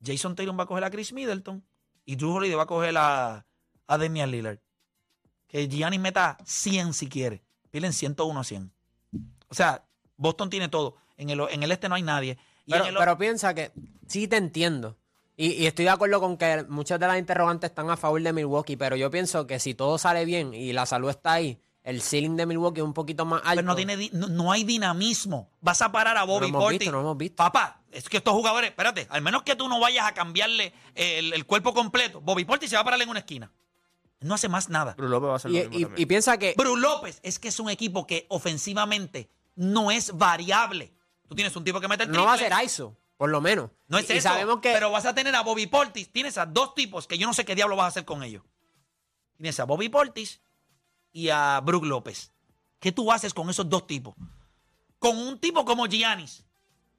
Jason 0.03 0.35
Tatum 0.35 0.57
va 0.59 0.63
a 0.63 0.67
coger 0.67 0.83
a 0.83 0.91
Chris 0.91 1.13
Middleton 1.13 1.63
y 2.05 2.15
Drew 2.15 2.33
Holiday 2.35 2.55
va 2.55 2.63
a 2.63 2.67
coger 2.67 2.95
a, 2.97 3.45
a 3.87 3.97
Damian 3.97 4.29
Lillard. 4.29 4.59
Que 5.47 5.67
Giannis 5.67 5.99
meta 5.99 6.37
100 6.45 6.93
si 6.93 7.07
quiere. 7.07 7.43
Pilen 7.71 7.93
101 7.93 8.39
a 8.39 8.43
100. 8.43 8.71
O 9.47 9.53
sea, 9.55 9.85
Boston 10.17 10.49
tiene 10.49 10.69
todo. 10.69 10.97
En 11.17 11.29
el, 11.29 11.39
en 11.49 11.63
el 11.63 11.71
este 11.71 11.87
no 11.89 11.95
hay 11.95 12.03
nadie. 12.03 12.37
Y 12.65 12.71
Pero, 12.71 12.83
en 12.85 12.89
el- 12.91 12.97
pero 12.97 13.17
piensa 13.17 13.53
que 13.53 13.71
sí 14.07 14.27
te 14.27 14.37
entiendo. 14.37 14.97
Y, 15.37 15.51
y 15.53 15.65
estoy 15.67 15.85
de 15.85 15.91
acuerdo 15.91 16.19
con 16.21 16.37
que 16.37 16.65
muchas 16.69 16.99
de 16.99 17.07
las 17.07 17.17
interrogantes 17.17 17.69
están 17.69 17.89
a 17.89 17.97
favor 17.97 18.21
de 18.21 18.31
Milwaukee, 18.31 18.77
pero 18.77 18.95
yo 18.95 19.11
pienso 19.11 19.45
que 19.47 19.59
si 19.59 19.73
todo 19.73 19.97
sale 19.97 20.23
bien 20.25 20.53
y 20.53 20.71
la 20.73 20.85
salud 20.85 21.09
está 21.09 21.33
ahí, 21.33 21.59
el 21.83 22.01
ceiling 22.01 22.35
de 22.37 22.45
Milwaukee 22.45 22.79
es 22.79 22.85
un 22.85 22.93
poquito 22.93 23.25
más 23.25 23.41
alto. 23.43 23.55
pero 23.57 23.67
no, 23.67 23.75
tiene, 23.75 24.09
no, 24.13 24.27
no 24.27 24.51
hay 24.51 24.63
dinamismo. 24.63 25.49
Vas 25.61 25.81
a 25.81 25.91
parar 25.91 26.15
a 26.17 26.21
No 26.21 26.27
Bobby 26.27 26.41
lo 26.41 26.47
hemos 26.47 26.63
Portis. 26.63 26.79
visto, 26.79 26.91
no 26.91 26.97
lo 26.99 27.03
hemos 27.03 27.17
visto. 27.17 27.35
Papá, 27.35 27.81
es 27.91 28.07
que 28.09 28.17
estos 28.17 28.33
jugadores, 28.33 28.69
espérate, 28.69 29.07
al 29.09 29.21
menos 29.21 29.43
que 29.43 29.55
tú 29.55 29.67
no 29.67 29.79
vayas 29.79 30.07
a 30.07 30.13
cambiarle 30.13 30.73
el, 30.95 31.33
el 31.33 31.45
cuerpo 31.45 31.73
completo, 31.73 32.21
Bobby 32.21 32.45
Portis 32.45 32.69
se 32.69 32.75
va 32.77 32.81
a 32.81 32.85
parar 32.85 33.01
en 33.01 33.09
una 33.09 33.19
esquina. 33.19 33.51
No 34.21 34.33
hace 34.35 34.47
más 34.49 34.69
nada. 34.69 34.95
Bruce 34.97 35.11
López 35.11 35.27
va 35.29 35.33
a 35.33 35.35
hacer 35.35 35.51
Y, 35.51 35.53
lo 35.55 35.59
mismo 35.69 35.77
y- 35.77 35.81
también. 35.83 36.01
y 36.01 36.05
piensa 36.07 36.37
que 36.39 36.53
Bruce 36.57 36.81
López 36.81 37.19
es 37.21 37.37
que 37.39 37.49
es 37.49 37.59
un 37.59 37.69
equipo 37.69 38.07
que 38.07 38.25
ofensivamente 38.29 39.29
no 39.55 39.91
es 39.91 40.17
variable. 40.17 40.93
Tú 41.27 41.35
tienes 41.35 41.55
un 41.55 41.63
tipo 41.63 41.79
que 41.81 41.87
mete 41.87 42.03
el 42.05 42.11
no 42.11 42.25
va 42.25 42.33
a 42.33 42.37
ser 42.37 42.51
ISO, 42.63 42.95
por 43.17 43.29
lo 43.29 43.41
menos. 43.41 43.71
No 43.87 43.97
es 43.97 44.09
y, 44.09 44.13
y 44.13 44.17
eso. 44.17 44.29
sabemos 44.29 44.59
que 44.59 44.73
Pero 44.73 44.91
vas 44.91 45.05
a 45.05 45.13
tener 45.15 45.35
a 45.35 45.41
Bobby 45.41 45.67
Portis. 45.67 46.11
Tienes 46.11 46.37
a 46.37 46.45
dos 46.45 46.75
tipos 46.75 47.07
que 47.07 47.17
yo 47.17 47.27
no 47.27 47.33
sé 47.33 47.45
qué 47.45 47.55
diablo 47.55 47.75
vas 47.75 47.85
a 47.85 47.87
hacer 47.87 48.05
con 48.05 48.23
ellos. 48.23 48.43
Tienes 49.37 49.59
a 49.59 49.65
Bobby 49.65 49.89
Portis 49.89 50.41
y 51.11 51.29
a 51.29 51.61
Brook 51.63 51.85
López. 51.85 52.31
¿Qué 52.79 52.91
tú 52.91 53.11
haces 53.11 53.33
con 53.33 53.49
esos 53.49 53.69
dos 53.69 53.87
tipos? 53.87 54.15
Con 54.99 55.17
un 55.17 55.39
tipo 55.39 55.65
como 55.65 55.87
Giannis 55.87 56.45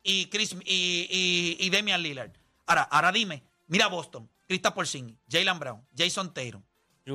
y, 0.03 0.27
Chris, 0.27 0.57
y, 0.65 1.57
y, 1.59 1.67
y 1.67 1.71
Damian 1.71 2.03
Lillard. 2.03 2.33
Ahora, 2.67 2.83
ahora 2.83 3.13
dime, 3.13 3.43
mira 3.67 3.89
Boston, 3.89 4.29
Kristaps 4.47 4.75
Porzingis, 4.75 5.17
Jalen 5.29 5.59
Brown, 5.59 5.87
Jason 5.97 6.33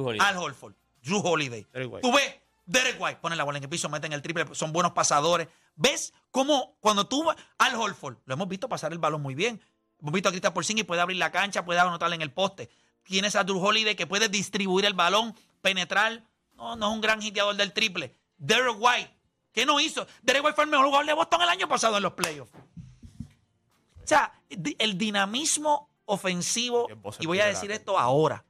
Holiday. 0.03 0.27
Al 0.27 0.37
Holford, 0.37 0.73
Drew 1.01 1.19
Holiday. 1.19 1.65
Tú 2.01 2.11
ves, 2.13 2.35
Derek 2.71 2.95
White, 3.01 3.19
ponen 3.21 3.37
la 3.37 3.43
bola 3.43 3.57
en 3.57 3.65
el 3.65 3.69
piso, 3.69 3.89
meten 3.89 4.13
el 4.13 4.21
triple, 4.21 4.45
son 4.53 4.71
buenos 4.71 4.93
pasadores. 4.93 5.49
¿Ves 5.75 6.13
cómo 6.31 6.77
cuando 6.79 7.05
tú 7.05 7.23
vas 7.25 7.35
Al 7.57 7.75
Holford, 7.75 8.17
lo 8.25 8.33
hemos 8.33 8.47
visto 8.47 8.69
pasar 8.69 8.93
el 8.93 8.99
balón 8.99 9.21
muy 9.21 9.35
bien. 9.35 9.61
Hemos 9.99 10.13
visto 10.13 10.29
a 10.29 10.31
Kristaps 10.31 10.53
Porzingis, 10.53 10.85
puede 10.85 11.01
abrir 11.01 11.17
la 11.17 11.31
cancha, 11.31 11.65
puede 11.65 11.81
anotar 11.81 12.11
en 12.13 12.21
el 12.21 12.31
poste. 12.31 12.69
Tienes 13.03 13.35
a 13.35 13.43
Drew 13.43 13.59
Holiday 13.59 13.95
que 13.95 14.07
puede 14.07 14.29
distribuir 14.29 14.85
el 14.85 14.93
balón, 14.93 15.35
penetrar. 15.61 16.23
No, 16.53 16.77
no 16.77 16.87
es 16.87 16.93
un 16.93 17.01
gran 17.01 17.21
hiteador 17.21 17.55
del 17.57 17.73
triple. 17.73 18.15
Derek 18.37 18.77
White, 18.79 19.17
¿qué 19.51 19.65
no 19.65 19.79
hizo? 19.81 20.07
Derek 20.21 20.43
White 20.43 20.55
fue 20.55 20.63
el 20.63 20.69
mejor 20.69 20.85
jugador 20.85 21.05
de 21.05 21.13
Boston 21.13 21.41
el 21.41 21.49
año 21.49 21.67
pasado 21.67 21.97
en 21.97 22.03
los 22.03 22.13
playoffs. 22.13 22.53
O 22.53 24.07
sea, 24.07 24.31
el 24.49 24.97
dinamismo 24.97 25.89
ofensivo, 26.05 26.87
y 27.19 27.25
voy 27.25 27.41
a 27.41 27.47
decir 27.47 27.71
esto 27.71 27.99
ahora, 27.99 28.45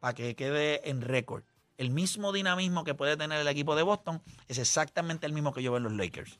para 0.00 0.14
que 0.14 0.34
quede 0.34 0.88
en 0.88 1.02
récord. 1.02 1.44
El 1.78 1.90
mismo 1.90 2.32
dinamismo 2.32 2.84
que 2.84 2.94
puede 2.94 3.16
tener 3.16 3.40
el 3.40 3.48
equipo 3.48 3.76
de 3.76 3.82
Boston 3.82 4.22
es 4.48 4.58
exactamente 4.58 5.26
el 5.26 5.32
mismo 5.32 5.52
que 5.52 5.62
yo 5.62 5.72
veo 5.72 5.78
en 5.78 5.84
los 5.84 5.92
Lakers. 5.92 6.38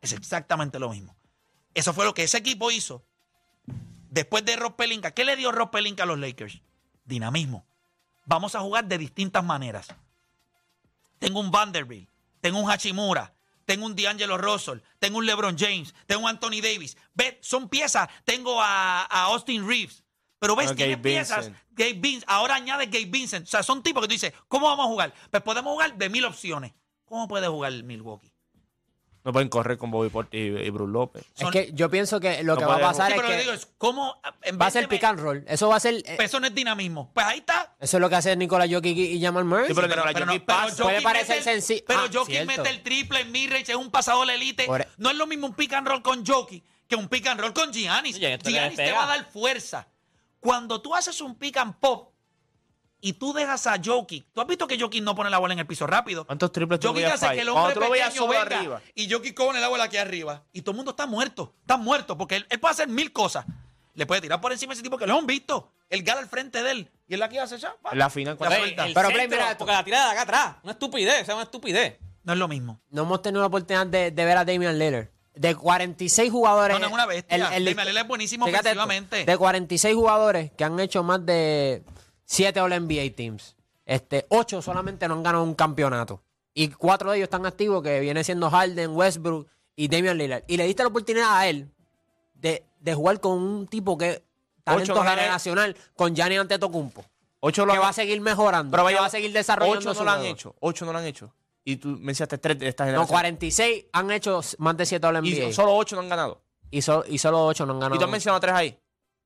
Es 0.00 0.12
exactamente 0.12 0.78
lo 0.78 0.90
mismo. 0.90 1.16
Eso 1.74 1.92
fue 1.92 2.04
lo 2.04 2.14
que 2.14 2.22
ese 2.22 2.38
equipo 2.38 2.70
hizo 2.70 3.02
después 4.10 4.44
de 4.44 4.54
Rob 4.54 4.76
Pelinka. 4.76 5.10
¿Qué 5.10 5.24
le 5.24 5.34
dio 5.34 5.50
Rob 5.50 5.70
Pelinka 5.70 6.04
a 6.04 6.06
los 6.06 6.18
Lakers? 6.18 6.60
Dinamismo. 7.04 7.66
Vamos 8.26 8.54
a 8.54 8.60
jugar 8.60 8.84
de 8.84 8.96
distintas 8.96 9.42
maneras. 9.42 9.88
Tengo 11.18 11.40
un 11.40 11.50
Vanderbilt, 11.50 12.08
tengo 12.40 12.60
un 12.60 12.70
Hachimura, 12.70 13.34
tengo 13.64 13.86
un 13.86 13.96
D'Angelo 13.96 14.38
Russell, 14.38 14.78
tengo 15.00 15.18
un 15.18 15.26
LeBron 15.26 15.56
James, 15.58 15.94
tengo 16.06 16.22
un 16.22 16.28
Anthony 16.28 16.60
Davis. 16.62 16.96
Son 17.40 17.68
piezas. 17.68 18.08
Tengo 18.24 18.62
a 18.62 19.06
Austin 19.06 19.66
Reeves. 19.66 20.03
Pero 20.44 20.56
ves, 20.56 20.70
Ah, 20.72 20.74
tiene 20.74 20.92
Gabe 20.96 21.02
piezas. 21.02 21.46
Vincent. 21.46 21.56
Gabe 21.70 21.92
Vincent. 21.94 22.24
Ahora 22.30 22.56
añade 22.56 22.84
Gabe 22.84 23.06
Vincent. 23.06 23.46
O 23.46 23.50
sea, 23.50 23.62
son 23.62 23.82
tipos 23.82 24.02
que 24.02 24.08
tú 24.08 24.12
dices, 24.12 24.34
¿cómo 24.46 24.66
vamos 24.66 24.84
a 24.84 24.88
jugar? 24.90 25.14
Pues 25.30 25.42
podemos 25.42 25.72
jugar 25.72 25.96
de 25.96 26.10
mil 26.10 26.24
opciones. 26.26 26.72
¿Cómo 27.06 27.26
puede 27.26 27.48
jugar 27.48 27.72
Milwaukee? 27.82 28.30
No 29.24 29.32
pueden 29.32 29.48
correr 29.48 29.78
con 29.78 29.90
Bobby 29.90 30.10
Portis 30.10 30.38
y, 30.38 30.44
y 30.66 30.68
Bruce 30.68 30.92
López. 30.92 31.22
es 31.34 31.40
son- 31.40 31.50
que 31.50 31.70
yo 31.72 31.88
pienso 31.88 32.20
que 32.20 32.42
lo 32.42 32.56
No 32.56 32.58
que 32.58 32.64
va 32.66 32.76
a 32.76 32.80
pasar 32.80 33.06
Sí, 33.06 33.12
es 33.12 33.16
pero 33.16 33.28
que 33.28 33.34
que 33.36 33.40
digo 33.40 33.52
es, 33.54 33.66
¿cómo? 33.78 34.20
en 34.42 34.60
va 34.60 34.66
a 34.66 34.70
ser 34.70 34.86
pick 34.86 35.02
and 35.02 35.18
roll. 35.18 35.42
Eso 35.48 35.66
va 35.70 35.76
a 35.76 35.80
ser 35.80 35.94
eh, 35.94 36.12
Pues 36.16 36.28
eso 36.28 36.40
no 36.40 36.46
es 36.46 36.54
dinamismo. 36.54 37.10
Pues 37.14 37.24
ahí 37.26 37.38
está. 37.38 37.74
eso 37.80 37.96
es 37.96 38.00
lo 38.02 38.10
que 38.10 38.16
hace 38.16 38.36
Nicolás 38.36 38.68
Jokic 38.70 38.94
y 38.98 39.18
Jamal 39.22 39.46
Murray. 39.46 39.68
Sí, 39.68 39.72
pero 39.74 39.88
Pero, 39.88 40.04
Nicolás 40.04 40.12
pero 40.14 40.26
Jokic 40.26 40.40
no, 40.42 40.46
pero 40.46 40.68
pasa. 40.68 40.82
Puede 40.82 41.00
parecer 41.00 41.38
mete 41.38 41.52
el- 41.54 41.62
senci- 41.62 41.84
Pero 41.86 42.00
Ah, 42.00 42.08
Jokic 42.12 42.44
mete 42.44 42.68
el 42.68 42.82
triple 42.82 43.20
en 43.22 43.32
midrange, 43.32 43.72
es 43.72 43.76
un 43.78 43.90
pasador 43.90 44.28
elite. 44.30 44.64
Por- 44.66 44.82
e- 44.82 44.88
No 44.98 45.08
es 45.08 45.16
lo 45.16 45.26
mismo 45.26 45.46
un 45.46 45.54
pick 45.54 45.72
and 45.72 45.88
roll 45.88 46.02
con 46.02 46.26
Jokic 46.26 46.62
que 46.86 46.96
un 46.96 47.08
pick 47.08 47.26
and 47.26 47.40
roll 47.40 47.54
con 47.54 47.72
Giannis. 47.72 48.16
Oye, 48.16 48.38
Giannis 48.44 48.76
te 48.76 48.92
va 48.92 49.04
a 49.04 49.06
dar 49.06 49.24
fuerza. 49.24 49.88
Cuando 50.44 50.82
tú 50.82 50.94
haces 50.94 51.20
un 51.22 51.36
pick 51.36 51.56
and 51.56 51.74
pop 51.80 52.12
y 53.00 53.14
tú 53.14 53.32
dejas 53.32 53.66
a 53.66 53.76
Jokic, 53.82 54.26
tú 54.32 54.42
has 54.42 54.46
visto 54.46 54.66
que 54.66 54.78
Jokic 54.78 55.02
no 55.02 55.14
pone 55.14 55.30
la 55.30 55.38
bola 55.38 55.54
en 55.54 55.60
el 55.60 55.66
piso 55.66 55.86
rápido. 55.86 56.26
¿Cuántos 56.26 56.52
triples 56.52 56.80
tú 56.80 56.88
Jokic 56.88 57.06
hace 57.06 57.30
que 57.30 57.40
el 57.40 57.48
hombre 57.48 57.74
pequeño 57.74 58.28
venga 58.28 58.42
arriba. 58.42 58.82
y 58.94 59.10
Jokic 59.10 59.34
con 59.34 59.58
la 59.58 59.68
bola 59.68 59.84
aquí 59.84 59.96
arriba. 59.96 60.44
Y 60.52 60.60
todo 60.60 60.72
el 60.72 60.76
mundo 60.76 60.90
está 60.90 61.06
muerto, 61.06 61.54
está 61.62 61.78
muerto, 61.78 62.18
porque 62.18 62.36
él, 62.36 62.46
él 62.50 62.60
puede 62.60 62.72
hacer 62.72 62.88
mil 62.88 63.10
cosas. 63.10 63.46
Le 63.94 64.04
puede 64.04 64.20
tirar 64.20 64.40
por 64.42 64.52
encima 64.52 64.72
a 64.72 64.74
ese 64.74 64.82
tipo 64.82 64.98
que 64.98 65.06
lo 65.06 65.16
han 65.16 65.26
visto. 65.26 65.72
El 65.88 66.02
gal 66.02 66.18
al 66.18 66.26
frente 66.28 66.62
de 66.62 66.70
él. 66.72 66.90
Y 67.08 67.14
él 67.14 67.22
aquí 67.22 67.38
hace 67.38 67.56
ya. 67.58 67.74
pa. 67.80 67.94
La 67.94 68.10
final, 68.10 68.36
La 68.38 68.48
Ve, 68.50 68.56
suelta. 68.56 68.86
el 68.86 68.92
Pero, 68.94 69.08
Play, 69.08 69.20
centro, 69.20 69.38
mira 69.38 69.50
esto. 69.52 69.58
porque 69.58 69.72
la 69.72 69.84
tira 69.84 70.04
de 70.06 70.10
acá 70.10 70.22
atrás. 70.22 70.56
Una 70.62 70.72
estupidez, 70.72 71.22
o 71.22 71.24
sea, 71.24 71.34
una 71.36 71.44
estupidez. 71.44 71.98
No 72.24 72.32
es 72.34 72.38
lo 72.38 72.48
mismo. 72.48 72.80
No 72.90 73.02
hemos 73.02 73.22
tenido 73.22 73.40
la 73.40 73.46
oportunidad 73.46 73.86
de, 73.86 74.10
de 74.10 74.24
ver 74.24 74.36
a 74.36 74.44
Damian 74.44 74.78
Lillard. 74.78 75.08
De 75.34 75.54
46 75.56 76.30
jugadores. 76.30 76.74
No, 76.74 76.80
no 76.80 76.86
es 76.86 76.92
una 76.92 77.06
bestia. 77.06 77.38
Damian 77.38 77.64
Lillard 77.64 77.96
es 77.96 78.06
buenísimo 78.08 78.46
Fíjate 78.46 78.70
esto, 78.70 78.82
ofensivamente. 78.84 79.30
de 79.30 79.36
46 79.38 79.94
jugadores 79.94 80.52
que 80.56 80.64
han 80.64 80.78
hecho 80.78 81.02
más 81.02 81.24
de 81.26 81.82
7 82.24 82.60
All 82.60 82.70
NBA 82.72 83.14
Teams. 83.16 83.56
Este, 83.84 84.26
8 84.30 84.62
solamente 84.62 85.08
no 85.08 85.14
han 85.14 85.22
ganado 85.22 85.42
un 85.44 85.54
campeonato. 85.54 86.22
Y 86.54 86.68
4 86.68 87.10
de 87.10 87.16
ellos 87.18 87.26
están 87.26 87.46
activos, 87.46 87.82
que 87.82 87.98
viene 88.00 88.22
siendo 88.22 88.48
Harden, 88.48 88.92
Westbrook 88.94 89.48
y 89.74 89.88
Damian 89.88 90.16
Lillard. 90.16 90.44
Y 90.46 90.56
le 90.56 90.66
diste 90.66 90.84
la 90.84 90.88
oportunidad 90.88 91.36
a 91.36 91.48
él 91.48 91.68
de, 92.34 92.64
de 92.78 92.94
jugar 92.94 93.18
con 93.20 93.32
un 93.42 93.66
tipo 93.66 93.98
que 93.98 94.22
talento 94.62 94.92
Ocho 94.92 95.02
generacional, 95.02 95.76
con 95.96 96.14
Gianni 96.14 96.36
Antetokounmpo. 96.36 97.04
Ocho 97.40 97.66
lo 97.66 97.72
Que 97.72 97.78
han- 97.78 97.84
va 97.84 97.88
a 97.88 97.92
seguir 97.92 98.20
mejorando. 98.20 98.70
Pero 98.70 98.82
que 98.82 98.84
vaya, 98.84 99.00
va 99.00 99.06
a 99.06 99.10
seguir 99.10 99.32
desarrollando 99.32 99.78
Ocho 99.80 99.88
no 99.88 99.94
su 99.96 100.04
lo 100.04 100.10
han 100.12 100.24
hecho. 100.24 100.54
Ocho 100.60 100.84
no 100.86 100.92
lo 100.92 100.98
han 101.00 101.04
hecho. 101.06 101.34
Y 101.64 101.76
tú 101.76 101.88
mencionaste 102.00 102.38
tres 102.38 102.58
de 102.58 102.68
esta 102.68 102.84
No, 102.84 102.88
generación. 102.90 103.14
46 103.14 103.86
han 103.92 104.10
hecho 104.10 104.40
más 104.58 104.76
de 104.76 104.84
7 104.86 105.06
All 105.06 105.16
NBA. 105.22 105.48
Y 105.48 105.52
solo 105.52 105.74
ocho 105.74 105.96
no 105.96 106.02
han 106.02 106.08
ganado. 106.10 106.42
Y, 106.70 106.82
so- 106.82 107.04
y 107.08 107.18
solo 107.18 107.44
8 107.46 107.64
no 107.66 107.72
han 107.74 107.80
ganado. 107.80 107.94
Y 107.94 107.98
tú 107.98 108.04
has 108.04 108.10
mencionado 108.10 108.40
tres 108.40 108.54
ahí. 108.54 108.78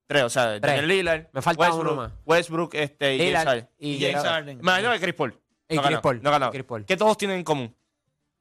Tres, 0.07 0.23
o 0.23 0.29
sea, 0.29 0.59
Daniel 0.59 0.87
Lillard. 0.87 1.27
Me 1.33 1.41
falta 1.41 1.61
Westbrook, 1.65 1.85
uno 1.93 1.95
más. 1.95 2.11
Westbrook, 2.25 2.73
este, 2.75 3.15
y 3.15 3.17
Lillard 3.19 3.45
James 3.45 3.47
Harden. 3.47 3.69
y 3.77 3.99
James 4.01 4.23
Harden. 4.23 4.57
Me 4.57 4.61
imagino 4.63 4.91
que 4.93 4.99
Chris 5.01 5.13
Paul. 5.15 5.39
Y 5.67 5.75
no 5.75 5.81
Chris 5.83 5.99
Paul, 5.99 6.23
No 6.23 6.29
ha 6.29 6.31
ganado. 6.31 6.51
Chris 6.51 6.63
Paul. 6.63 6.85
¿Qué 6.85 6.97
todos 6.97 7.17
tienen 7.17 7.37
en 7.39 7.43
común? 7.43 7.75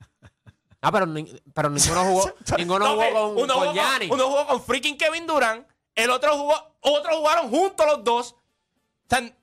Ah, 0.80 0.92
pero, 0.92 1.06
ni- 1.06 1.24
pero 1.52 1.70
ninguno 1.70 2.04
jugó, 2.04 2.32
ninguno 2.56 2.78
No, 2.86 2.94
jugó 2.94 3.12
con, 3.34 3.42
uno, 3.42 3.54
con 3.54 3.62
jugó 3.64 3.72
Giannis. 3.74 4.10
uno 4.12 4.24
jugó 4.28 4.46
con 4.46 4.62
freaking 4.62 4.96
Kevin 4.96 5.26
Durant, 5.26 5.66
el 5.96 6.08
otro 6.10 6.36
jugó, 6.38 6.54
otros 6.82 7.16
jugaron 7.16 7.50
juntos 7.50 7.84
los 7.84 8.04
dos. 8.04 8.32
O 8.32 8.36
sea, 9.08 9.36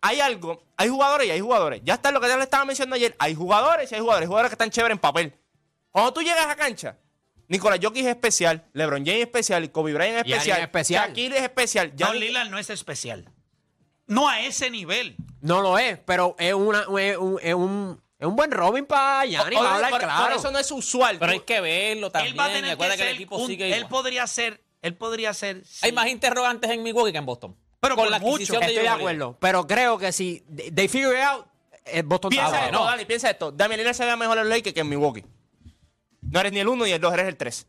hay 0.00 0.20
algo, 0.20 0.62
hay 0.76 0.88
jugadores 0.88 1.26
y 1.28 1.30
hay 1.30 1.40
jugadores. 1.40 1.80
Ya 1.84 1.94
está 1.94 2.10
lo 2.12 2.20
que 2.20 2.28
ya 2.28 2.36
le 2.36 2.44
estaba 2.44 2.64
mencionando 2.64 2.96
ayer. 2.96 3.14
Hay 3.18 3.34
jugadores 3.34 3.90
y 3.90 3.94
hay 3.94 4.00
jugadores, 4.00 4.22
hay 4.24 4.28
jugadores 4.28 4.50
que 4.50 4.54
están 4.54 4.70
chéveres 4.70 4.94
en 4.96 5.00
papel. 5.00 5.34
Cuando 5.90 6.12
tú 6.12 6.22
llegas 6.22 6.46
a 6.46 6.56
cancha, 6.56 6.96
Nicolás 7.48 7.78
Jokic 7.82 8.02
es 8.04 8.08
especial, 8.10 8.64
LeBron 8.74 9.04
James 9.06 9.20
es 9.20 9.26
especial, 9.26 9.64
y 9.64 9.68
Kobe 9.68 9.94
Bryant 9.94 10.16
es 10.26 10.32
especial, 10.32 10.58
es 10.58 10.64
especial. 10.64 11.08
Shaquille 11.08 11.36
es 11.38 11.42
especial. 11.42 11.92
No, 11.98 12.06
Giannis- 12.06 12.18
Lillard 12.20 12.48
no 12.50 12.58
es 12.58 12.70
especial. 12.70 13.30
No 14.06 14.28
a 14.28 14.40
ese 14.42 14.70
nivel. 14.70 15.16
No 15.40 15.60
lo 15.62 15.78
es, 15.78 15.98
pero 15.98 16.34
es, 16.38 16.52
una, 16.54 16.80
es, 16.98 17.16
un, 17.16 17.38
es, 17.42 17.54
un, 17.54 18.02
es 18.18 18.26
un 18.26 18.36
buen 18.36 18.50
Robin 18.50 18.84
para 18.86 19.24
O- 19.28 19.44
para 19.54 19.74
hablar 19.76 19.90
por, 19.90 20.00
claro. 20.00 20.24
por 20.28 20.32
eso 20.38 20.50
no 20.50 20.58
es 20.58 20.70
usual. 20.70 21.18
Pero 21.18 21.32
hay 21.32 21.40
que 21.40 21.60
verlo 21.60 22.10
también. 22.10 22.32
él 22.34 22.38
va 22.40 22.44
a 22.44 22.48
tener 22.48 22.64
que 22.64 22.70
Recuerda 22.70 22.92
que, 22.94 22.98
ser 22.98 23.08
el 23.08 23.14
equipo 23.16 23.36
un- 23.36 23.46
sigue 23.46 23.66
él 23.66 23.76
igual. 23.78 23.88
podría 23.90 24.26
ser, 24.26 24.62
él 24.82 24.94
podría 24.96 25.32
ser. 25.34 25.62
Hay 25.82 25.92
más 25.92 26.08
interrogantes 26.08 26.70
en 26.70 26.82
Milwaukee 26.82 27.12
que 27.12 27.18
en 27.18 27.26
Boston. 27.26 27.56
Pero 27.80 27.94
con 27.96 28.04
por 28.04 28.10
la 28.10 28.18
mucho. 28.18 28.34
adquisición 28.34 28.60
de 28.60 28.66
Estoy 28.68 28.82
de 28.82 28.88
acuerdo, 28.88 29.36
pero 29.40 29.66
creo 29.66 29.98
que 29.98 30.10
si 30.12 30.40
they 30.74 30.88
figure 30.88 31.16
it 31.18 31.24
out, 31.24 31.46
eh, 31.84 32.02
Boston 32.02 32.30
Piensa 32.30 32.46
está 32.48 32.64
esto, 32.66 32.76
abajo. 32.78 32.90
Dani, 32.92 33.04
piensa 33.04 33.30
esto. 33.30 33.52
Damian 33.52 33.78
Lillard 33.78 33.94
se 33.94 34.04
ve 34.04 34.16
mejor 34.16 34.38
en 34.38 34.44
los 34.48 34.56
Lakers 34.56 34.74
que 34.74 34.80
en 34.80 34.88
Milwaukee. 34.88 35.24
No 36.22 36.40
eres 36.40 36.52
ni 36.52 36.58
el 36.60 36.68
uno 36.68 36.84
ni 36.84 36.90
el 36.90 37.00
dos, 37.00 37.12
eres 37.14 37.28
el 37.28 37.36
tres. 37.36 37.66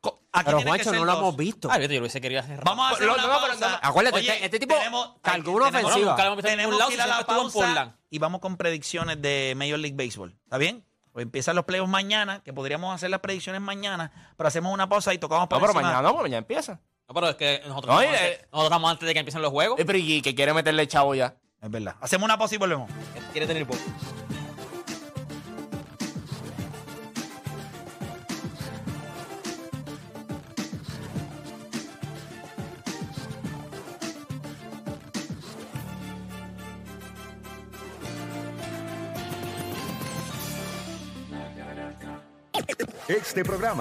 Co- 0.00 0.20
Aquí 0.32 0.44
Pero 0.46 0.58
tiene 0.58 0.62
que 0.62 0.84
Juancho, 0.84 0.90
ser 0.90 0.98
no 1.00 1.04
lo 1.04 1.12
dos. 1.12 1.20
hemos 1.20 1.36
visto. 1.36 1.68
Ah, 1.70 1.78
yo 1.80 1.88
lo 1.88 1.98
hubiese 1.98 2.20
querido 2.20 2.40
hacer. 2.40 2.60
Vamos 2.64 2.86
a 2.88 2.94
hacer 2.94 3.06
Lo- 3.06 3.14
una 3.14 3.22
no, 3.26 3.28
pero 3.40 3.52
pausa. 3.58 3.68
no, 3.70 3.78
acuérdate, 3.82 4.16
Oye, 4.18 4.32
este- 4.32 4.44
este 4.44 4.58
tipo 4.60 4.74
cargó 5.20 5.52
una 5.52 5.66
tenemos- 5.66 5.90
ofensiva. 5.90 6.10
nunca 6.12 6.22
lo 6.22 6.26
hemos 6.28 6.36
visto 6.36 6.48
en 6.50 6.56
Tenemos 6.56 6.78
lado, 6.78 6.88
que 6.88 6.94
ir 6.94 7.00
a 7.02 7.06
la 7.08 7.18
estuvo 7.20 7.34
en 7.36 7.42
pausa 7.42 7.58
Portland. 7.58 7.92
y 8.10 8.18
vamos 8.20 8.40
con 8.40 8.56
predicciones 8.56 9.20
de 9.20 9.54
Major 9.56 9.78
League 9.80 9.96
Baseball. 9.96 10.36
¿Está 10.44 10.56
bien? 10.58 10.84
Pues 11.12 11.24
empiezan 11.24 11.56
los 11.56 11.64
playoffs 11.64 11.90
mañana, 11.90 12.42
que 12.44 12.52
podríamos 12.52 12.94
hacer 12.94 13.10
las 13.10 13.18
predicciones 13.20 13.60
mañana, 13.60 14.32
pero 14.36 14.46
hacemos 14.46 14.72
una 14.72 14.88
pausa 14.88 15.12
y 15.12 15.18
tocamos 15.18 15.42
No, 15.42 15.48
pero 15.48 15.64
encima. 15.66 15.82
mañana 15.82 16.02
no, 16.02 16.10
porque 16.10 16.22
mañana 16.22 16.38
empieza. 16.38 16.80
No, 17.08 17.14
pero 17.14 17.30
es 17.30 17.36
que 17.36 17.62
nosotros, 17.66 17.94
No, 17.94 18.02
estamos 18.02 18.04
y, 18.04 18.06
antes, 18.06 18.38
eh, 18.38 18.48
nosotros 18.52 18.64
estamos 18.64 18.90
antes 18.90 19.06
de 19.06 19.12
que 19.14 19.18
empiecen 19.20 19.40
los 19.42 19.50
juegos. 19.50 19.80
Eh, 19.80 19.84
pero 19.86 19.98
y 19.98 20.20
que 20.20 20.34
quiere 20.34 20.52
meterle 20.52 20.86
chavo 20.86 21.14
ya. 21.14 21.34
Es 21.62 21.70
verdad. 21.70 21.96
Hacemos 22.02 22.26
una 22.26 22.36
pausa 22.36 22.54
y 22.54 22.58
volvemos. 22.58 22.90
Quiere 23.32 23.46
tener 23.46 23.66
poco. 23.66 23.80
Este 43.08 43.42
programa 43.42 43.76